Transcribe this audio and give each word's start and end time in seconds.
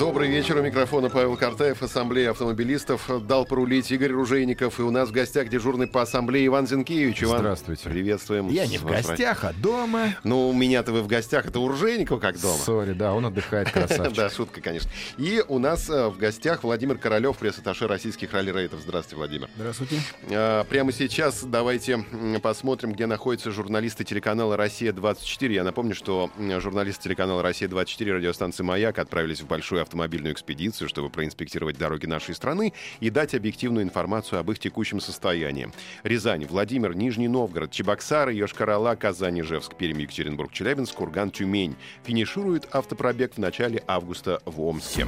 Добрый 0.00 0.30
вечер. 0.30 0.56
У 0.56 0.62
микрофона 0.62 1.10
Павел 1.10 1.36
Картаев, 1.36 1.82
Ассамблея 1.82 2.30
автомобилистов. 2.30 3.06
Дал 3.26 3.44
порулить 3.44 3.90
Игорь 3.92 4.12
Ружейников. 4.12 4.80
И 4.80 4.82
у 4.82 4.90
нас 4.90 5.10
в 5.10 5.12
гостях 5.12 5.50
дежурный 5.50 5.86
по 5.86 6.00
Ассамблее 6.00 6.46
Иван 6.46 6.66
Зинкевич. 6.66 7.22
Иван, 7.22 7.40
Здравствуйте. 7.40 7.90
Приветствуем. 7.90 8.48
Я 8.48 8.66
не 8.66 8.78
в 8.78 8.86
гостях, 8.86 9.44
а 9.44 9.52
дома. 9.52 10.14
Ну, 10.24 10.48
у 10.48 10.54
меня-то 10.54 10.92
вы 10.92 11.02
в 11.02 11.06
гостях. 11.06 11.44
Это 11.44 11.60
у 11.60 11.68
Ружейникова 11.68 12.18
как 12.18 12.40
дома. 12.40 12.56
Sorry, 12.56 12.94
да, 12.94 13.12
он 13.12 13.26
отдыхает, 13.26 13.70
красавчик. 13.72 14.16
Да, 14.16 14.30
шутка, 14.30 14.62
конечно. 14.62 14.90
И 15.18 15.44
у 15.46 15.58
нас 15.58 15.90
э, 15.90 16.08
в 16.08 16.16
гостях 16.16 16.64
Владимир 16.64 16.96
Королев, 16.96 17.36
пресс-атташе 17.36 17.86
российских 17.86 18.32
ралли-рейдов. 18.32 18.80
Здравствуйте, 18.80 19.16
Владимир. 19.16 19.50
Здравствуйте. 19.56 19.96
А, 20.30 20.64
Прямо 20.64 20.92
сейчас 20.92 21.44
давайте 21.44 22.02
посмотрим, 22.42 22.92
где 22.92 23.04
находятся 23.04 23.50
журналисты 23.50 24.04
телеканала 24.04 24.56
«Россия-24». 24.56 25.52
Я 25.52 25.62
напомню, 25.62 25.94
что 25.94 26.30
журналисты 26.38 27.02
телеканала 27.04 27.42
«Россия-24» 27.42 28.12
радиостанции 28.12 28.62
«Маяк» 28.62 28.98
отправились 28.98 29.42
в 29.42 29.46
большую 29.46 29.82
автомобильную 29.90 30.32
экспедицию, 30.32 30.88
чтобы 30.88 31.10
проинспектировать 31.10 31.76
дороги 31.76 32.06
нашей 32.06 32.34
страны 32.34 32.72
и 33.00 33.10
дать 33.10 33.34
объективную 33.34 33.84
информацию 33.84 34.38
об 34.38 34.50
их 34.52 34.60
текущем 34.60 35.00
состоянии. 35.00 35.70
Рязань, 36.04 36.46
Владимир, 36.46 36.94
Нижний 36.94 37.26
Новгород, 37.26 37.72
Чебоксары, 37.72 38.32
Йошкар-Ола, 38.34 38.94
Казань, 38.94 39.40
Ижевск, 39.40 39.74
Пермь, 39.74 40.00
Екатеринбург, 40.00 40.52
Челябинск, 40.52 40.94
Курган, 40.94 41.32
Тюмень. 41.32 41.74
Финиширует 42.04 42.72
автопробег 42.72 43.34
в 43.34 43.38
начале 43.38 43.82
августа 43.88 44.40
в 44.44 44.62
Омске. 44.62 45.06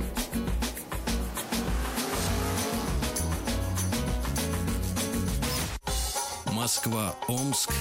Москва-Омск. 6.47 7.73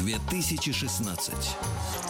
2016. 0.00 2.07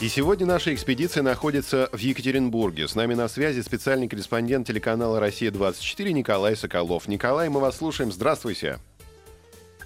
И 0.00 0.08
сегодня 0.08 0.44
наша 0.44 0.74
экспедиция 0.74 1.22
находится 1.22 1.88
в 1.92 1.98
Екатеринбурге. 1.98 2.88
С 2.88 2.94
нами 2.94 3.14
на 3.14 3.28
связи 3.28 3.60
специальный 3.60 4.08
корреспондент 4.08 4.66
телеканала 4.66 5.20
«Россия-24» 5.20 6.10
Николай 6.10 6.56
Соколов. 6.56 7.06
Николай, 7.06 7.48
мы 7.48 7.60
вас 7.60 7.76
слушаем. 7.76 8.12
Здравствуйте. 8.12 8.80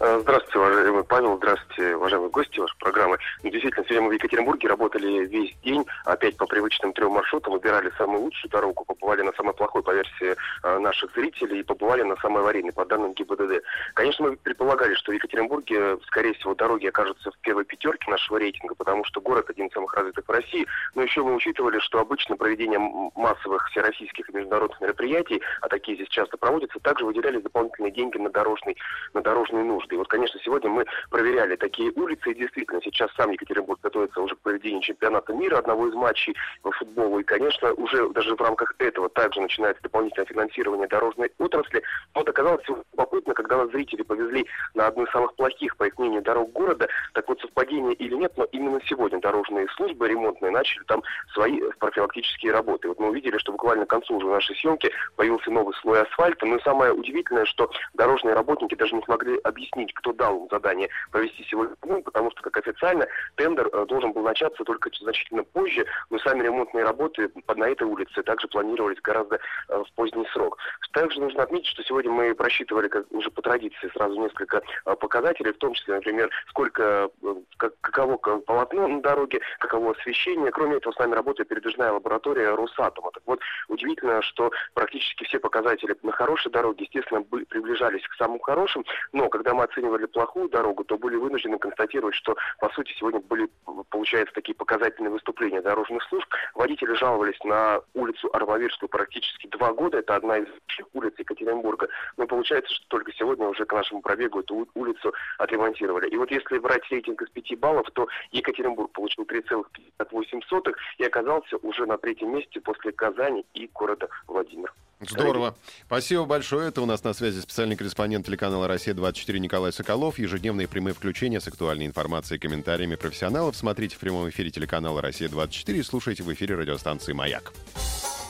Э, 0.00 0.18
Здравствуйте, 0.20 0.58
уважаемый 0.60 1.04
Павел, 1.04 1.36
здравствуйте, 1.38 1.96
уважаемые 1.96 2.30
гости 2.30 2.60
вашей 2.60 2.78
программы. 2.78 3.18
Ну, 3.42 3.50
действительно, 3.50 3.84
сегодня 3.84 4.02
мы 4.02 4.10
в 4.10 4.12
Екатеринбурге 4.12 4.68
работали 4.68 5.26
весь 5.26 5.56
день, 5.64 5.84
опять 6.04 6.36
по 6.36 6.46
привычным 6.46 6.92
трем 6.92 7.10
маршрутам, 7.12 7.54
выбирали 7.54 7.90
самую 7.98 8.22
лучшую 8.22 8.48
дорогу, 8.48 8.84
побывали 8.84 9.22
на 9.22 9.32
самой 9.32 9.54
плохой 9.54 9.82
по 9.82 9.92
версии 9.92 10.36
э, 10.62 10.78
наших 10.78 11.12
зрителей 11.14 11.60
и 11.60 11.62
побывали 11.64 12.02
на 12.02 12.14
самой 12.16 12.42
аварийной 12.42 12.72
по 12.72 12.84
данным 12.84 13.12
ГИБДД. 13.12 13.64
Конечно, 13.94 14.28
мы 14.28 14.36
предполагали, 14.36 14.94
что 14.94 15.10
в 15.10 15.14
Екатеринбурге, 15.16 15.98
скорее 16.06 16.34
всего, 16.34 16.54
дороги 16.54 16.86
окажутся 16.86 17.32
в 17.32 17.38
первой 17.38 17.64
пятерке 17.64 18.08
нашего 18.08 18.36
рейтинга, 18.36 18.76
потому 18.76 19.04
что 19.04 19.20
город 19.20 19.50
один 19.50 19.66
из 19.66 19.72
самых 19.72 19.92
развитых 19.94 20.24
в 20.28 20.30
России, 20.30 20.66
но 20.94 21.02
еще 21.02 21.24
мы 21.24 21.34
учитывали, 21.34 21.80
что 21.80 21.98
обычно 21.98 22.36
проведение 22.36 22.78
массовых 23.16 23.68
всероссийских 23.70 24.30
и 24.30 24.32
международных 24.32 24.80
мероприятий, 24.80 25.42
а 25.60 25.68
такие 25.68 25.96
здесь 25.96 26.08
часто 26.08 26.36
проводятся, 26.36 26.78
также 26.78 27.04
выделялись 27.04 27.42
дополнительные 27.42 27.90
деньги 27.90 28.18
на 28.18 28.30
дорожный, 28.30 28.76
на 29.12 29.22
дорожные 29.22 29.64
нужды. 29.64 29.87
И 29.94 29.98
вот, 29.98 30.08
конечно, 30.08 30.40
сегодня 30.44 30.70
мы 30.70 30.84
проверяли 31.10 31.56
такие 31.56 31.92
улицы, 31.92 32.30
и 32.30 32.34
действительно, 32.34 32.80
сейчас 32.82 33.10
сам 33.16 33.30
Екатеринбург 33.30 33.80
готовится 33.82 34.20
уже 34.20 34.34
к 34.34 34.40
проведению 34.40 34.82
чемпионата 34.82 35.32
мира, 35.32 35.58
одного 35.58 35.88
из 35.88 35.94
матчей 35.94 36.34
по 36.62 36.70
футболу, 36.72 37.18
и, 37.18 37.24
конечно, 37.24 37.72
уже 37.74 38.08
даже 38.10 38.34
в 38.34 38.40
рамках 38.40 38.74
этого 38.78 39.08
также 39.08 39.40
начинается 39.40 39.82
дополнительное 39.82 40.26
финансирование 40.26 40.88
дорожной 40.88 41.30
отрасли. 41.38 41.82
Вот 42.14 42.28
оказалось 42.28 42.66
любопытно, 42.68 43.34
когда 43.34 43.58
нас 43.58 43.70
зрители 43.70 44.02
повезли 44.02 44.46
на 44.74 44.86
одну 44.86 45.04
из 45.04 45.10
самых 45.10 45.34
плохих, 45.34 45.76
по 45.76 45.84
их 45.84 45.98
мнению, 45.98 46.22
дорог 46.22 46.52
города, 46.52 46.88
так 47.14 47.28
вот 47.28 47.40
совпадение 47.40 47.94
или 47.94 48.14
нет, 48.14 48.32
но 48.36 48.44
именно 48.52 48.80
сегодня 48.86 49.20
дорожные 49.20 49.68
службы 49.76 50.08
ремонтные 50.08 50.50
начали 50.50 50.82
там 50.84 51.02
свои 51.32 51.60
профилактические 51.78 52.52
работы. 52.52 52.88
Вот 52.88 52.98
мы 52.98 53.10
увидели, 53.10 53.38
что 53.38 53.52
буквально 53.52 53.86
к 53.86 53.90
концу 53.90 54.16
уже 54.16 54.26
нашей 54.26 54.56
съемки 54.56 54.90
появился 55.16 55.50
новый 55.50 55.74
слой 55.76 56.02
асфальта, 56.02 56.46
но 56.46 56.58
самое 56.60 56.92
удивительное, 56.92 57.44
что 57.44 57.70
дорожные 57.94 58.34
работники 58.34 58.74
даже 58.74 58.94
не 58.94 59.02
смогли 59.02 59.38
объяснить, 59.44 59.77
кто 59.86 60.12
дал 60.12 60.48
задание 60.50 60.88
провести 61.10 61.44
сегодня, 61.44 61.74
потому 62.02 62.30
что, 62.30 62.42
как 62.42 62.56
официально, 62.56 63.06
тендер 63.36 63.68
э, 63.72 63.86
должен 63.86 64.12
был 64.12 64.22
начаться 64.22 64.64
только 64.64 64.90
значительно 64.98 65.44
позже, 65.44 65.86
но 66.10 66.18
сами 66.18 66.44
ремонтные 66.44 66.84
работы 66.84 67.30
на 67.46 67.68
этой 67.68 67.84
улице 67.84 68.22
также 68.22 68.48
планировались 68.48 69.00
гораздо 69.00 69.38
э, 69.68 69.82
в 69.82 69.92
поздний 69.94 70.26
срок. 70.32 70.58
Также 70.92 71.20
нужно 71.20 71.42
отметить, 71.42 71.68
что 71.68 71.82
сегодня 71.82 72.10
мы 72.10 72.34
просчитывали 72.34 72.88
как, 72.88 73.06
уже 73.10 73.30
по 73.30 73.42
традиции 73.42 73.90
сразу 73.92 74.18
несколько 74.20 74.62
э, 74.84 74.96
показателей, 74.96 75.52
в 75.52 75.58
том 75.58 75.74
числе, 75.74 75.94
например, 75.94 76.30
сколько, 76.48 77.10
как- 77.56 77.80
каково 77.80 78.16
полотно 78.16 78.88
на 78.88 79.02
дороге, 79.02 79.40
каково 79.58 79.92
освещение. 79.92 80.50
Кроме 80.50 80.76
этого, 80.76 80.92
с 80.92 80.98
нами 80.98 81.14
работает 81.14 81.48
передвижная 81.48 81.92
лаборатория 81.92 82.54
Росатома. 82.54 83.10
Так 83.12 83.22
вот, 83.26 83.40
удивительно, 83.68 84.22
что 84.22 84.50
практически 84.74 85.24
все 85.24 85.38
показатели 85.38 85.96
на 86.02 86.12
хорошей 86.12 86.50
дороге, 86.50 86.84
естественно, 86.84 87.22
приближались 87.22 88.06
к 88.08 88.14
самым 88.14 88.40
хорошим, 88.40 88.84
но 89.12 89.28
когда 89.28 89.54
мы 89.54 89.64
оценивали 89.68 90.06
плохую 90.06 90.48
дорогу, 90.48 90.84
то 90.84 90.98
были 90.98 91.16
вынуждены 91.16 91.58
констатировать, 91.58 92.14
что, 92.14 92.36
по 92.58 92.68
сути, 92.70 92.92
сегодня 92.98 93.20
были, 93.20 93.48
получается, 93.90 94.34
такие 94.34 94.54
показательные 94.54 95.10
выступления 95.10 95.60
дорожных 95.60 96.02
служб. 96.04 96.28
Водители 96.54 96.94
жаловались 96.94 97.38
на 97.44 97.80
улицу 97.94 98.28
Арбавирскую 98.32 98.88
практически 98.88 99.46
два 99.48 99.72
года. 99.72 99.98
Это 99.98 100.16
одна 100.16 100.38
из 100.38 100.48
улиц 100.92 101.14
Екатеринбурга. 101.18 101.88
Но 102.16 102.26
получается, 102.26 102.72
что 102.74 102.84
только 102.88 103.12
сегодня 103.12 103.46
уже 103.46 103.64
к 103.64 103.72
нашему 103.72 104.00
пробегу 104.00 104.40
эту 104.40 104.68
улицу 104.74 105.12
отремонтировали. 105.38 106.08
И 106.08 106.16
вот 106.16 106.30
если 106.30 106.58
брать 106.58 106.88
рейтинг 106.90 107.22
из 107.22 107.30
пяти 107.30 107.56
баллов, 107.56 107.88
то 107.92 108.08
Екатеринбург 108.30 108.92
получил 108.92 109.24
3,58 109.24 110.74
и 110.98 111.04
оказался 111.04 111.56
уже 111.58 111.86
на 111.86 111.98
третьем 111.98 112.34
месте 112.34 112.60
после 112.60 112.92
Казани 112.92 113.44
и 113.54 113.68
города 113.72 114.08
Владимир. 114.26 114.72
Здорово. 115.00 115.54
Спасибо 115.86 116.24
большое. 116.24 116.68
Это 116.68 116.82
у 116.82 116.86
нас 116.86 117.04
на 117.04 117.12
связи 117.12 117.40
специальный 117.40 117.76
корреспондент 117.76 118.26
телеканала 118.26 118.66
«Россия-24» 118.66 119.38
Николай 119.38 119.57
Соколов. 119.72 120.18
Ежедневные 120.18 120.68
прямые 120.68 120.94
включения 120.94 121.40
с 121.40 121.48
актуальной 121.48 121.86
информацией 121.86 122.38
и 122.38 122.40
комментариями 122.40 122.94
профессионалов 122.94 123.56
смотрите 123.56 123.96
в 123.96 123.98
прямом 123.98 124.28
эфире 124.30 124.50
телеканала 124.50 125.02
«Россия-24» 125.02 125.78
и 125.78 125.82
слушайте 125.82 126.22
в 126.22 126.32
эфире 126.32 126.54
радиостанции 126.54 127.12
«Маяк». 127.12 127.52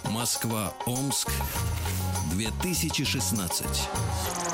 Москва-Омск. 0.05 1.31
2016. 2.33 4.48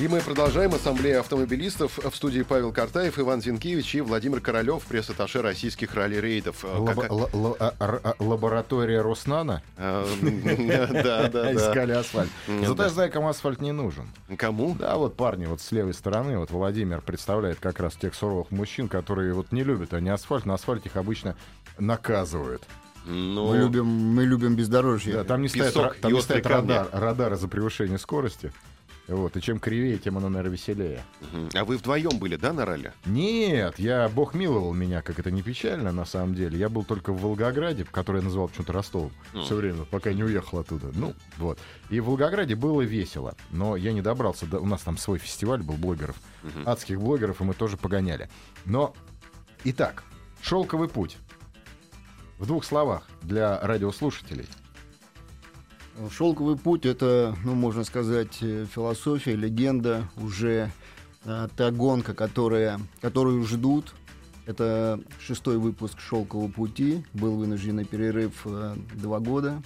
И 0.00 0.08
мы 0.08 0.20
продолжаем. 0.20 0.72
Ассамблея 0.74 1.20
автомобилистов 1.20 1.98
в 1.98 2.16
студии 2.16 2.40
Павел 2.40 2.72
Картаев, 2.72 3.18
Иван 3.18 3.42
Зинкевич 3.42 3.94
и 3.96 4.00
Владимир 4.00 4.40
Королев, 4.40 4.82
пресс-атташе 4.84 5.42
российских 5.42 5.94
ралли-рейдов. 5.94 6.64
Э, 6.64 6.68
Лабо- 6.78 7.02
как- 7.02 7.10
ла- 7.12 7.28
ла- 7.34 7.56
а- 7.60 7.74
р- 7.78 8.00
а- 8.02 8.14
Лаборатория 8.18 9.02
Роснана 9.02 9.62
Э, 9.76 10.06
Да, 10.92 11.02
да, 11.02 11.28
да. 11.28 11.52
искали 11.54 11.92
асфальт. 11.92 12.30
Зато 12.66 12.82
я 12.84 12.88
знаю, 12.88 13.12
кому 13.12 13.28
асфальт 13.28 13.60
не 13.60 13.72
нужен. 13.72 14.06
Кому? 14.38 14.74
Да, 14.78 14.96
вот 14.96 15.16
парни 15.16 15.44
вот 15.44 15.60
с 15.60 15.70
левой 15.70 15.92
стороны, 15.92 16.38
вот 16.38 16.50
Владимир 16.50 17.02
представляет 17.02 17.58
как 17.60 17.78
раз 17.78 17.94
тех 17.94 18.14
суровых 18.14 18.50
мужчин, 18.50 18.88
которые 18.88 19.34
вот 19.34 19.52
не 19.52 19.64
любят 19.64 19.92
они 19.92 20.08
асфальт, 20.08 20.46
на 20.46 20.54
асфальте 20.54 20.88
их 20.88 20.96
обычно 20.96 21.36
наказывают. 21.78 22.62
Ну, 23.04 23.48
Мы 23.50 23.58
любим, 23.58 23.86
мы 23.86 24.24
любим 24.24 24.56
бездорожье. 24.56 25.12
Да, 25.14 25.24
там 25.24 25.42
не 25.42 25.48
стоят, 25.48 25.74
песок 25.74 25.96
там 25.96 26.12
не 26.12 26.22
стоят 26.22 26.46
радар, 26.46 26.88
радары 26.92 27.36
за 27.36 27.48
превышение 27.48 27.98
скорости. 27.98 28.52
Вот, 29.10 29.36
и 29.36 29.40
чем 29.42 29.58
кривее, 29.58 29.98
тем 29.98 30.16
оно, 30.18 30.28
наверное, 30.28 30.52
веселее. 30.56 31.02
А 31.54 31.64
вы 31.64 31.76
вдвоем 31.78 32.18
были, 32.20 32.36
да, 32.36 32.52
на 32.52 32.64
ралли? 32.64 32.92
Нет, 33.06 33.76
я, 33.80 34.08
бог 34.08 34.34
миловал 34.34 34.72
меня, 34.72 35.02
как 35.02 35.18
это 35.18 35.32
не 35.32 35.42
печально, 35.42 35.90
на 35.90 36.04
самом 36.04 36.34
деле. 36.36 36.56
Я 36.56 36.68
был 36.68 36.84
только 36.84 37.12
в 37.12 37.20
Волгограде, 37.20 37.84
который 37.84 38.18
я 38.18 38.24
называл 38.24 38.46
почему-то 38.48 38.72
Ростовом 38.72 39.10
Мгм. 39.32 39.44
все 39.44 39.54
время, 39.56 39.84
пока 39.84 40.12
не 40.12 40.22
уехал 40.22 40.60
оттуда. 40.60 40.92
Ну, 40.94 41.14
вот. 41.38 41.58
И 41.88 41.98
в 41.98 42.04
Волгограде 42.06 42.54
было 42.54 42.82
весело, 42.82 43.34
но 43.50 43.74
я 43.74 43.92
не 43.92 44.00
добрался 44.00 44.46
до... 44.46 44.60
У 44.60 44.66
нас 44.66 44.82
там 44.82 44.96
свой 44.96 45.18
фестиваль 45.18 45.62
был 45.62 45.74
блогеров, 45.74 46.14
Мгм. 46.44 46.68
адских 46.68 47.00
блогеров, 47.00 47.40
и 47.40 47.44
мы 47.44 47.54
тоже 47.54 47.76
погоняли. 47.76 48.30
Но, 48.64 48.94
итак, 49.64 50.04
«Шелковый 50.40 50.88
путь». 50.88 51.16
В 52.38 52.46
двух 52.46 52.64
словах 52.64 53.08
для 53.22 53.60
радиослушателей. 53.60 54.46
Шелковый 56.10 56.56
путь 56.56 56.86
это, 56.86 57.36
ну, 57.44 57.54
можно 57.54 57.84
сказать, 57.84 58.38
э, 58.42 58.66
философия, 58.72 59.36
легенда, 59.36 60.08
уже 60.16 60.70
э, 61.24 61.48
та 61.56 61.70
гонка, 61.70 62.14
которая, 62.14 62.80
которую 63.00 63.44
ждут 63.44 63.94
Это 64.46 65.00
шестой 65.20 65.58
выпуск 65.58 66.00
«Шелкового 66.00 66.50
пути». 66.50 67.04
Был 67.12 67.36
вынужденный 67.36 67.84
перерыв 67.84 68.32
э, 68.46 68.74
два 68.94 69.20
года. 69.20 69.62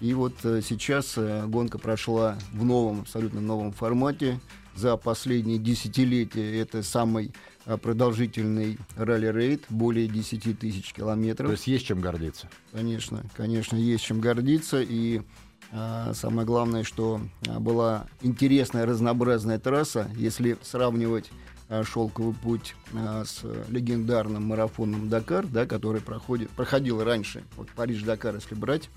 И 0.00 0.14
вот 0.14 0.34
э, 0.44 0.62
сейчас 0.62 1.14
э, 1.16 1.46
гонка 1.46 1.78
прошла 1.78 2.36
в 2.52 2.64
новом, 2.64 3.02
абсолютно 3.02 3.40
новом 3.40 3.72
формате. 3.72 4.40
За 4.74 4.96
последние 4.96 5.58
десятилетия 5.58 6.60
это 6.60 6.82
самый 6.82 7.32
э, 7.66 7.76
продолжительный 7.76 8.78
ралли-рейд, 8.96 9.66
более 9.68 10.08
10 10.08 10.58
тысяч 10.58 10.92
километров. 10.92 11.48
То 11.48 11.52
есть 11.52 11.66
есть 11.66 11.86
чем 11.86 12.00
гордиться. 12.00 12.48
Конечно, 12.72 13.22
конечно, 13.36 13.76
есть 13.76 14.02
чем 14.04 14.20
гордиться. 14.20 14.80
И 14.82 15.20
самое 15.70 16.46
главное, 16.46 16.84
что 16.84 17.20
а, 17.48 17.58
была 17.58 18.06
интересная, 18.20 18.84
разнообразная 18.86 19.58
трасса. 19.58 20.10
Если 20.16 20.58
сравнивать 20.62 21.30
а, 21.68 21.84
шелковый 21.84 22.34
путь 22.34 22.74
а, 22.94 23.24
с 23.24 23.42
легендарным 23.68 24.44
марафоном 24.44 25.08
Дакар, 25.08 25.46
да, 25.46 25.64
который 25.64 26.00
проходит, 26.00 26.50
проходил 26.50 27.02
раньше, 27.02 27.44
вот 27.56 27.70
Париж-Дакар, 27.70 28.34
если 28.34 28.54
брать, 28.54 28.90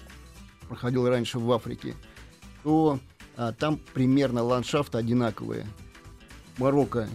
проходил 0.67 1.07
раньше 1.07 1.39
в 1.39 1.51
Африке, 1.51 1.95
то 2.63 2.99
а, 3.37 3.53
там 3.53 3.79
примерно 3.93 4.43
ландшафт 4.43 4.95
одинаковые. 4.95 5.65
Марокко 6.57 7.07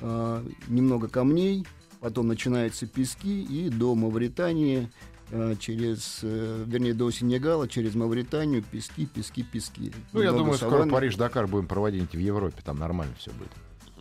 а, 0.00 0.44
немного 0.68 1.08
камней, 1.08 1.66
потом 2.00 2.28
начинаются 2.28 2.86
пески, 2.86 3.42
и 3.42 3.68
до 3.68 3.94
Мавритании 3.94 4.88
а, 4.88 5.09
через, 5.60 6.20
э, 6.22 6.64
вернее, 6.66 6.94
до 6.94 7.10
Сенегала, 7.10 7.68
через 7.68 7.94
Мавританию, 7.94 8.62
пески, 8.62 9.06
пески, 9.06 9.42
пески. 9.42 9.92
Ну, 10.12 10.22
я 10.22 10.32
думаю, 10.32 10.54
скоро 10.54 10.70
саванны. 10.70 10.92
Париж-Дакар 10.92 11.46
будем 11.46 11.66
проводить 11.66 12.12
в 12.12 12.18
Европе, 12.18 12.62
там 12.64 12.78
нормально 12.78 13.14
все 13.18 13.30
будет. 13.32 13.50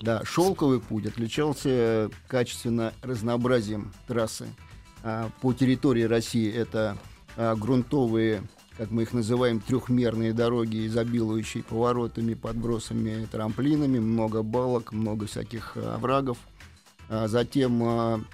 Да, 0.02 0.24
шелковый 0.24 0.80
путь 0.80 1.06
отличался 1.06 2.10
качественно 2.28 2.94
разнообразием 3.02 3.92
трассы. 4.08 4.48
А, 5.04 5.30
По 5.42 5.54
территории 5.54 6.04
России 6.04 6.52
это 6.52 6.98
а, 7.36 7.56
грунтовые, 7.56 8.44
как 8.78 8.92
мы 8.92 9.04
их 9.04 9.14
называем, 9.14 9.60
трехмерные 9.60 10.34
дороги, 10.34 10.88
изобилующие 10.88 11.64
поворотами, 11.64 12.34
подбросами, 12.34 13.28
трамплинами, 13.32 14.00
много 14.00 14.42
балок, 14.42 14.94
много 14.94 15.28
всяких 15.28 15.76
оврагов. 15.76 16.38
А 17.10 17.28
Затем 17.28 18.26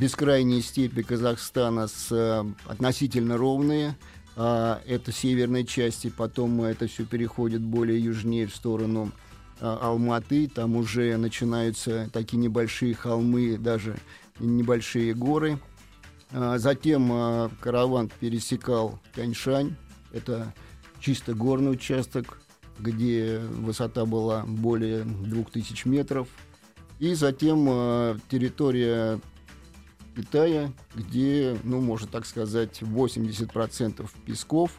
бескрайние 0.00 0.62
степи 0.62 1.02
Казахстана 1.02 1.86
с 1.86 2.08
а, 2.10 2.46
относительно 2.66 3.36
ровные. 3.36 3.96
А, 4.34 4.80
Это 4.86 5.12
северной 5.12 5.66
части, 5.66 6.08
потом 6.08 6.62
это 6.62 6.86
все 6.86 7.04
переходит 7.04 7.60
более 7.60 8.02
южнее 8.02 8.46
в 8.46 8.56
сторону 8.56 9.12
а, 9.60 9.78
Алматы, 9.82 10.48
там 10.48 10.76
уже 10.76 11.18
начинаются 11.18 12.08
такие 12.14 12.38
небольшие 12.38 12.94
холмы, 12.94 13.58
даже 13.58 13.94
небольшие 14.38 15.12
горы. 15.12 15.58
А, 16.32 16.56
Затем 16.56 17.10
а, 17.12 17.50
караван 17.60 18.10
пересекал 18.20 18.98
Тяньшань, 19.14 19.76
это 20.12 20.54
чисто 20.98 21.34
горный 21.34 21.72
участок, 21.72 22.40
где 22.78 23.38
высота 23.38 24.06
была 24.06 24.44
более 24.46 25.04
2000 25.04 25.86
метров. 25.88 26.26
И 26.98 27.12
затем 27.12 27.66
а, 27.68 28.16
территория 28.30 29.20
Китая, 30.16 30.72
где, 30.94 31.56
ну, 31.64 31.80
можно 31.80 32.06
так 32.06 32.26
сказать, 32.26 32.82
80% 32.82 34.08
песков. 34.26 34.72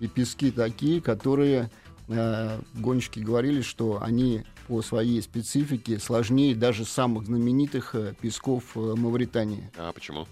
И 0.00 0.08
пески 0.08 0.50
такие, 0.50 1.00
которые 1.00 1.70
э, 2.08 2.58
гонщики 2.74 3.20
говорили, 3.20 3.62
что 3.62 4.02
они 4.02 4.44
по 4.66 4.82
своей 4.82 5.20
специфике 5.22 5.98
сложнее 5.98 6.54
даже 6.54 6.84
самых 6.84 7.26
знаменитых 7.26 7.94
э, 7.94 8.14
песков 8.20 8.64
э, 8.76 8.80
Мавритании. 8.80 9.70
А 9.76 9.92
почему? 9.92 10.26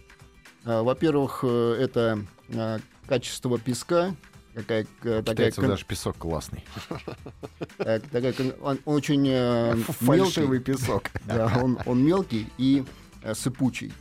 А, 0.65 0.83
Во-первых, 0.83 1.41
э, 1.43 1.77
это 1.81 2.25
э, 2.49 2.79
качество 3.07 3.59
песка, 3.59 4.15
какая, 4.55 4.87
э, 5.05 5.23
такая, 5.25 5.53
кон- 5.53 5.69
даже 5.69 5.85
песок 5.87 6.17
классный. 6.19 6.65
э, 7.79 8.01
такая 8.01 8.35
он 8.63 8.79
очень 8.85 9.27
э, 9.29 9.75
Фальшивый 10.01 10.59
мелкий. 10.59 10.73
песок. 10.73 11.05
Да, 11.25 11.53
он, 11.63 11.79
он 11.87 12.05
мелкий 12.05 12.49
и 12.59 12.85
э, 13.23 13.35
сыпучий. 13.35 13.93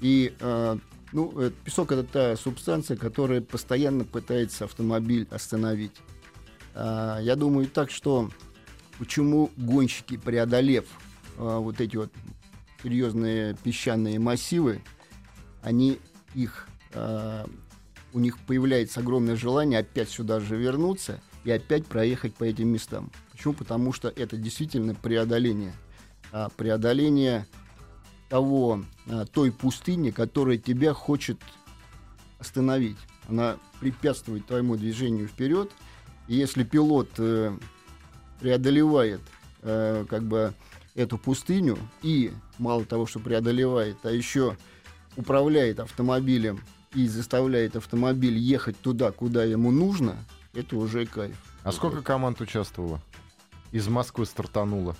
И 0.00 0.34
э, 0.38 0.76
ну, 1.12 1.32
э, 1.40 1.50
песок 1.64 1.92
это 1.92 2.04
та 2.04 2.36
субстанция, 2.36 2.96
которая 2.96 3.40
постоянно 3.40 4.04
пытается 4.04 4.64
автомобиль 4.64 5.26
остановить. 5.30 5.92
А, 6.74 7.18
я 7.20 7.34
думаю 7.36 7.66
так, 7.66 7.90
что 7.90 8.30
почему 8.98 9.50
гонщики, 9.56 10.16
преодолев 10.16 10.86
а, 11.36 11.58
вот 11.58 11.80
эти 11.80 11.96
вот 11.96 12.12
серьезные 12.82 13.56
песчаные 13.64 14.18
массивы, 14.18 14.82
они 15.62 15.98
их 16.34 16.68
а, 16.94 17.48
у 18.12 18.20
них 18.20 18.38
появляется 18.38 19.00
огромное 19.00 19.36
желание 19.36 19.80
опять 19.80 20.08
сюда 20.08 20.40
же 20.40 20.56
вернуться 20.56 21.20
и 21.44 21.50
опять 21.50 21.86
проехать 21.86 22.34
по 22.34 22.44
этим 22.44 22.68
местам. 22.68 23.10
Почему? 23.32 23.54
Потому 23.54 23.92
что 23.92 24.08
это 24.08 24.36
действительно 24.36 24.94
преодоление. 24.94 25.72
А, 26.32 26.48
преодоление 26.50 27.46
того, 28.28 28.84
а, 29.08 29.24
той 29.26 29.50
пустыни, 29.50 30.10
которая 30.10 30.58
тебя 30.58 30.94
хочет 30.94 31.38
остановить. 32.38 32.98
Она 33.28 33.56
препятствует 33.80 34.46
твоему 34.46 34.76
движению 34.76 35.28
вперед. 35.28 35.70
И 36.28 36.36
если 36.36 36.62
пилот 36.62 37.08
э, 37.18 37.56
преодолевает 38.40 39.20
э, 39.62 40.04
как 40.08 40.22
бы 40.24 40.54
эту 40.94 41.18
пустыню 41.18 41.78
и 42.02 42.32
мало 42.58 42.84
того, 42.84 43.06
что 43.06 43.18
преодолевает, 43.18 43.96
а 44.02 44.10
еще 44.10 44.56
управляет 45.16 45.80
автомобилем 45.80 46.60
и 46.94 47.06
заставляет 47.06 47.76
автомобиль 47.76 48.36
ехать 48.36 48.78
туда, 48.80 49.12
куда 49.12 49.44
ему 49.44 49.70
нужно, 49.70 50.16
это 50.54 50.76
уже 50.76 51.06
кайф. 51.06 51.36
А 51.64 51.72
сколько 51.72 52.02
команд 52.02 52.40
участвовало? 52.40 53.00
Из 53.72 53.86
Москвы 53.88 54.24
стартануло. 54.26 54.96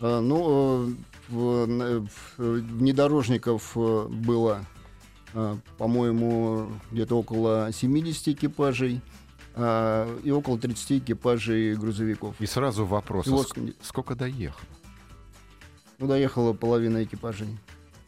А, 0.00 0.20
ну, 0.20 0.88
э, 0.88 0.92
внедорожников 1.28 3.72
э, 3.76 4.06
было, 4.08 4.64
э, 5.32 5.56
по-моему, 5.78 6.68
где-то 6.90 7.18
около 7.18 7.70
70 7.72 8.28
экипажей 8.28 9.00
а, 9.56 10.18
и 10.22 10.30
около 10.30 10.58
30 10.58 10.92
экипажей 11.04 11.74
грузовиков. 11.76 12.34
И 12.40 12.46
сразу 12.46 12.84
вопрос. 12.84 13.26
а 13.26 13.30
Всего 13.30 13.42
ск- 13.42 13.74
сколько 13.82 14.14
доехало? 14.14 14.60
Ну, 15.98 16.08
доехала 16.08 16.52
половина 16.52 17.04
экипажей. 17.04 17.48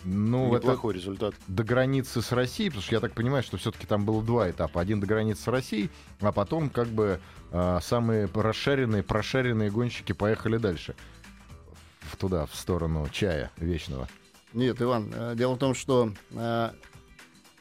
Ну, 0.04 0.54
это 0.54 0.66
Неплохой 0.66 0.94
результат. 0.94 1.34
до 1.48 1.64
границы 1.64 2.22
с 2.22 2.30
Россией, 2.30 2.70
потому 2.70 2.82
что 2.82 2.94
я 2.94 3.00
так 3.00 3.12
понимаю, 3.12 3.42
что 3.42 3.56
все-таки 3.56 3.86
там 3.86 4.04
было 4.04 4.22
два 4.22 4.50
этапа. 4.50 4.80
Один 4.80 5.00
до 5.00 5.06
границы 5.06 5.42
с 5.42 5.46
Россией, 5.48 5.90
а 6.20 6.32
потом 6.32 6.70
как 6.70 6.88
бы 6.88 7.20
а, 7.50 7.80
самые 7.80 8.28
расширенные, 8.32 9.02
прошаренные 9.02 9.70
гонщики 9.70 10.12
поехали 10.12 10.58
дальше. 10.58 10.94
Туда, 12.18 12.46
в 12.46 12.54
сторону 12.54 13.08
чая 13.10 13.50
вечного. 13.56 14.08
Нет, 14.52 14.80
Иван, 14.80 15.12
э, 15.14 15.34
дело 15.36 15.54
в 15.54 15.58
том, 15.58 15.74
что 15.74 16.12
э, 16.30 16.70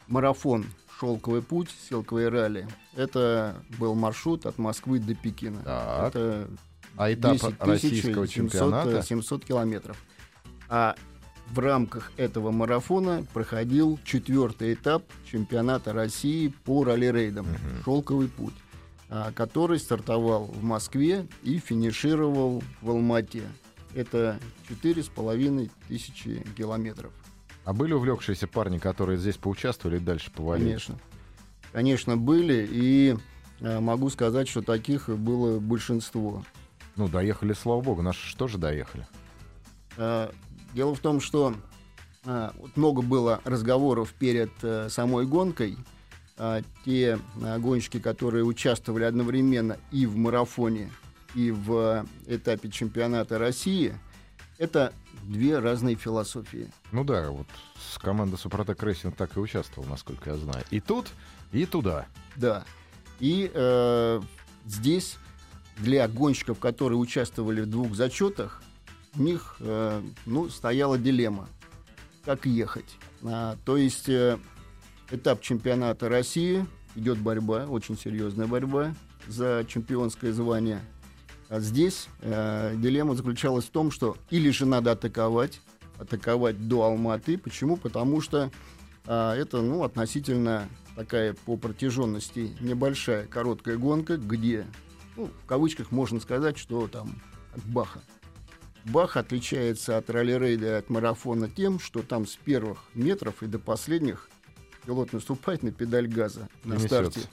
марафон 0.06 0.64
«Шелковый 0.98 1.42
путь», 1.42 1.68
«Силковые 1.88 2.28
ралли»— 2.28 2.66
это 2.96 3.56
был 3.78 3.94
маршрут 3.94 4.46
от 4.46 4.56
Москвы 4.58 4.98
до 4.98 5.14
Пекина. 5.14 5.62
Так. 5.62 6.08
Это 6.08 6.48
А 6.96 7.12
этап 7.12 7.32
10 7.32 7.58
тысяч 7.58 7.58
российского 7.58 8.26
700, 8.26 8.30
чемпионата? 8.30 9.02
700 9.02 9.44
километров. 9.44 10.02
А 10.68 10.96
в 11.50 11.58
рамках 11.58 12.12
этого 12.16 12.50
марафона 12.50 13.24
проходил 13.32 13.98
четвертый 14.04 14.74
этап 14.74 15.04
чемпионата 15.30 15.92
России 15.92 16.48
по 16.48 16.84
ралли-рейдам 16.84 17.46
«Шелковый 17.84 18.28
путь», 18.28 18.54
а, 19.08 19.32
который 19.32 19.78
стартовал 19.78 20.46
в 20.46 20.62
Москве 20.62 21.26
и 21.42 21.58
финишировал 21.58 22.62
в 22.80 22.90
Алмате. 22.90 23.42
Это 23.96 24.38
четыре 24.68 25.02
с 25.02 25.08
половиной 25.08 25.70
тысячи 25.88 26.46
километров. 26.54 27.12
А 27.64 27.72
были 27.72 27.94
увлекшиеся 27.94 28.46
парни, 28.46 28.76
которые 28.76 29.16
здесь 29.16 29.38
поучаствовали 29.38 29.96
и 29.96 30.00
дальше 30.00 30.30
повалили? 30.30 30.66
Конечно. 30.66 30.98
Конечно, 31.72 32.16
были, 32.18 32.68
и 32.70 33.16
а, 33.62 33.80
могу 33.80 34.10
сказать, 34.10 34.48
что 34.48 34.60
таких 34.60 35.08
было 35.08 35.58
большинство. 35.58 36.44
Ну, 36.96 37.08
доехали, 37.08 37.54
слава 37.54 37.80
богу. 37.80 38.02
Наши 38.02 38.28
что 38.28 38.48
же 38.48 38.58
доехали? 38.58 39.06
А, 39.96 40.30
Дело 40.74 40.94
в 40.94 41.00
том, 41.00 41.20
что 41.20 41.54
вот 42.24 42.76
много 42.76 43.00
было 43.02 43.40
разговоров 43.44 44.12
перед 44.12 44.50
э, 44.62 44.88
самой 44.90 45.26
гонкой. 45.26 45.78
А, 46.36 46.60
Те 46.84 47.18
гонщики, 47.58 47.98
которые 47.98 48.44
участвовали 48.44 49.04
одновременно 49.04 49.78
и 49.90 50.04
в 50.06 50.16
марафоне, 50.16 50.90
и 51.36 51.50
в 51.50 52.06
этапе 52.26 52.70
чемпионата 52.70 53.38
России, 53.38 53.94
это 54.58 54.92
две 55.22 55.58
разные 55.58 55.94
философии. 55.94 56.70
Ну 56.92 57.04
да, 57.04 57.30
вот 57.30 57.46
с 57.78 57.98
командой 57.98 58.38
Супротек 58.38 58.82
Racing 58.82 59.14
так 59.14 59.36
и 59.36 59.40
участвовал, 59.40 59.86
насколько 59.86 60.30
я 60.30 60.36
знаю. 60.36 60.64
И 60.70 60.80
тут, 60.80 61.08
и 61.52 61.66
туда. 61.66 62.06
Да. 62.36 62.64
И 63.20 63.50
э, 63.52 64.20
здесь 64.64 65.18
для 65.76 66.08
гонщиков, 66.08 66.58
которые 66.58 66.98
участвовали 66.98 67.60
в 67.60 67.66
двух 67.66 67.94
зачетах, 67.94 68.62
у 69.14 69.22
них 69.22 69.56
э, 69.60 70.02
ну, 70.24 70.48
стояла 70.48 70.96
дилемма. 70.96 71.48
как 72.24 72.46
ехать. 72.46 72.96
А, 73.22 73.56
то 73.66 73.76
есть 73.76 74.08
э, 74.08 74.38
этап 75.10 75.42
чемпионата 75.42 76.08
России 76.08 76.66
идет 76.94 77.18
борьба, 77.18 77.66
очень 77.66 77.98
серьезная 77.98 78.46
борьба 78.46 78.94
за 79.28 79.66
чемпионское 79.68 80.32
звание. 80.32 80.80
А 81.48 81.60
здесь 81.60 82.08
э, 82.22 82.74
дилемма 82.76 83.14
заключалась 83.14 83.66
в 83.66 83.70
том, 83.70 83.90
что 83.90 84.16
или 84.30 84.50
же 84.50 84.66
надо 84.66 84.92
атаковать, 84.92 85.60
атаковать 85.98 86.66
до 86.68 86.82
Алматы. 86.82 87.38
Почему? 87.38 87.76
Потому 87.76 88.20
что 88.20 88.50
э, 89.06 89.30
это 89.36 89.62
ну, 89.62 89.84
относительно 89.84 90.68
такая 90.96 91.34
по 91.44 91.56
протяженности 91.56 92.56
небольшая 92.60 93.26
короткая 93.26 93.76
гонка, 93.76 94.16
где, 94.16 94.66
ну, 95.16 95.26
в 95.26 95.46
кавычках 95.46 95.92
можно 95.92 96.18
сказать, 96.20 96.58
что 96.58 96.88
там 96.88 97.20
от 97.54 97.62
Баха. 97.64 98.00
Бах 98.84 99.16
отличается 99.16 99.96
от 99.98 100.10
ралли-рейда 100.10 100.78
от 100.78 100.90
марафона 100.90 101.48
тем, 101.48 101.78
что 101.80 102.02
там 102.02 102.26
с 102.26 102.36
первых 102.36 102.78
метров 102.94 103.42
и 103.42 103.46
до 103.46 103.58
последних 103.58 104.28
пилот 104.84 105.12
наступает 105.12 105.62
на 105.64 105.72
педаль 105.72 106.06
газа 106.06 106.48
на 106.64 106.74
И 106.74 106.78
старте 106.78 107.20
несется. 107.20 107.28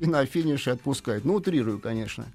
и 0.00 0.06
на 0.06 0.24
финише 0.26 0.70
отпускает. 0.70 1.24
Ну, 1.24 1.34
утрирую, 1.34 1.80
конечно. 1.80 2.26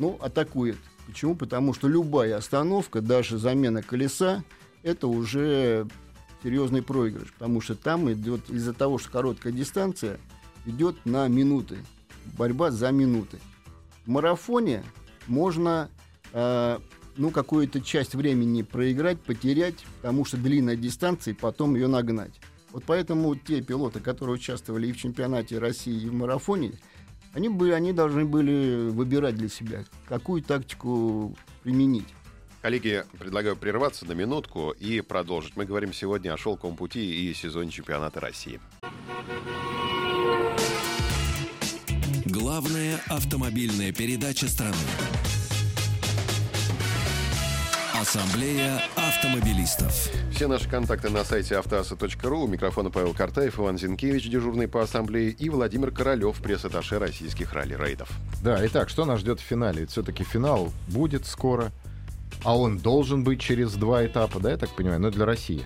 Ну, 0.00 0.18
атакует. 0.22 0.78
Почему? 1.06 1.36
Потому 1.36 1.74
что 1.74 1.86
любая 1.86 2.38
остановка, 2.38 3.02
даже 3.02 3.36
замена 3.36 3.82
колеса, 3.82 4.42
это 4.82 5.06
уже 5.06 5.86
серьезный 6.42 6.82
проигрыш. 6.82 7.32
Потому 7.34 7.60
что 7.60 7.74
там 7.74 8.10
идет, 8.10 8.48
из-за 8.48 8.72
того, 8.72 8.96
что 8.96 9.10
короткая 9.10 9.52
дистанция, 9.52 10.18
идет 10.64 11.04
на 11.04 11.28
минуты. 11.28 11.76
Борьба 12.38 12.70
за 12.70 12.90
минуты. 12.92 13.40
В 14.06 14.08
марафоне 14.08 14.82
можно 15.26 15.90
э, 16.32 16.78
ну, 17.18 17.30
какую-то 17.30 17.82
часть 17.82 18.14
времени 18.14 18.62
проиграть, 18.62 19.20
потерять, 19.20 19.84
потому 20.00 20.24
что 20.24 20.38
длинная 20.38 20.76
дистанция, 20.76 21.34
и 21.34 21.36
потом 21.36 21.74
ее 21.74 21.88
нагнать. 21.88 22.32
Вот 22.72 22.84
поэтому 22.86 23.34
те 23.36 23.60
пилоты, 23.60 24.00
которые 24.00 24.36
участвовали 24.36 24.86
и 24.86 24.92
в 24.92 24.96
чемпионате 24.96 25.58
России, 25.58 26.04
и 26.04 26.08
в 26.08 26.14
марафоне, 26.14 26.72
они, 27.32 27.48
были, 27.48 27.72
они 27.72 27.92
должны 27.92 28.24
были 28.24 28.90
выбирать 28.90 29.36
для 29.36 29.48
себя, 29.48 29.84
какую 30.08 30.42
тактику 30.42 31.36
применить. 31.62 32.08
Коллеги, 32.62 33.04
предлагаю 33.18 33.56
прерваться 33.56 34.04
на 34.04 34.12
минутку 34.12 34.72
и 34.72 35.00
продолжить. 35.00 35.56
Мы 35.56 35.64
говорим 35.64 35.92
сегодня 35.92 36.34
о 36.34 36.36
шелковом 36.36 36.76
пути 36.76 37.30
и 37.30 37.32
сезоне 37.34 37.70
чемпионата 37.70 38.20
России. 38.20 38.60
Главная 42.26 43.00
автомобильная 43.08 43.92
передача 43.92 44.46
страны. 44.46 44.76
Ассамблея 48.10 48.82
автомобилистов. 48.96 50.10
Все 50.32 50.48
наши 50.48 50.68
контакты 50.68 51.10
на 51.10 51.22
сайте 51.22 51.56
автоаса.ру. 51.56 52.40
У 52.40 52.48
микрофона 52.48 52.90
Павел 52.90 53.14
Картаев, 53.14 53.60
Иван 53.60 53.78
Зинкевич, 53.78 54.28
дежурный 54.28 54.66
по 54.66 54.82
ассамблее, 54.82 55.30
и 55.30 55.48
Владимир 55.48 55.92
Королев, 55.92 56.42
пресс-атташе 56.42 56.98
российских 56.98 57.52
ралли-рейдов. 57.52 58.10
Да, 58.42 58.66
итак, 58.66 58.88
что 58.88 59.04
нас 59.04 59.20
ждет 59.20 59.38
в 59.38 59.44
финале? 59.44 59.86
Все-таки 59.86 60.24
финал 60.24 60.72
будет 60.88 61.24
скоро, 61.24 61.70
а 62.42 62.58
он 62.58 62.78
должен 62.78 63.22
быть 63.22 63.40
через 63.40 63.74
два 63.74 64.04
этапа, 64.04 64.40
да, 64.40 64.50
я 64.50 64.56
так 64.56 64.70
понимаю, 64.70 64.98
но 65.00 65.12
для 65.12 65.24
России. 65.24 65.64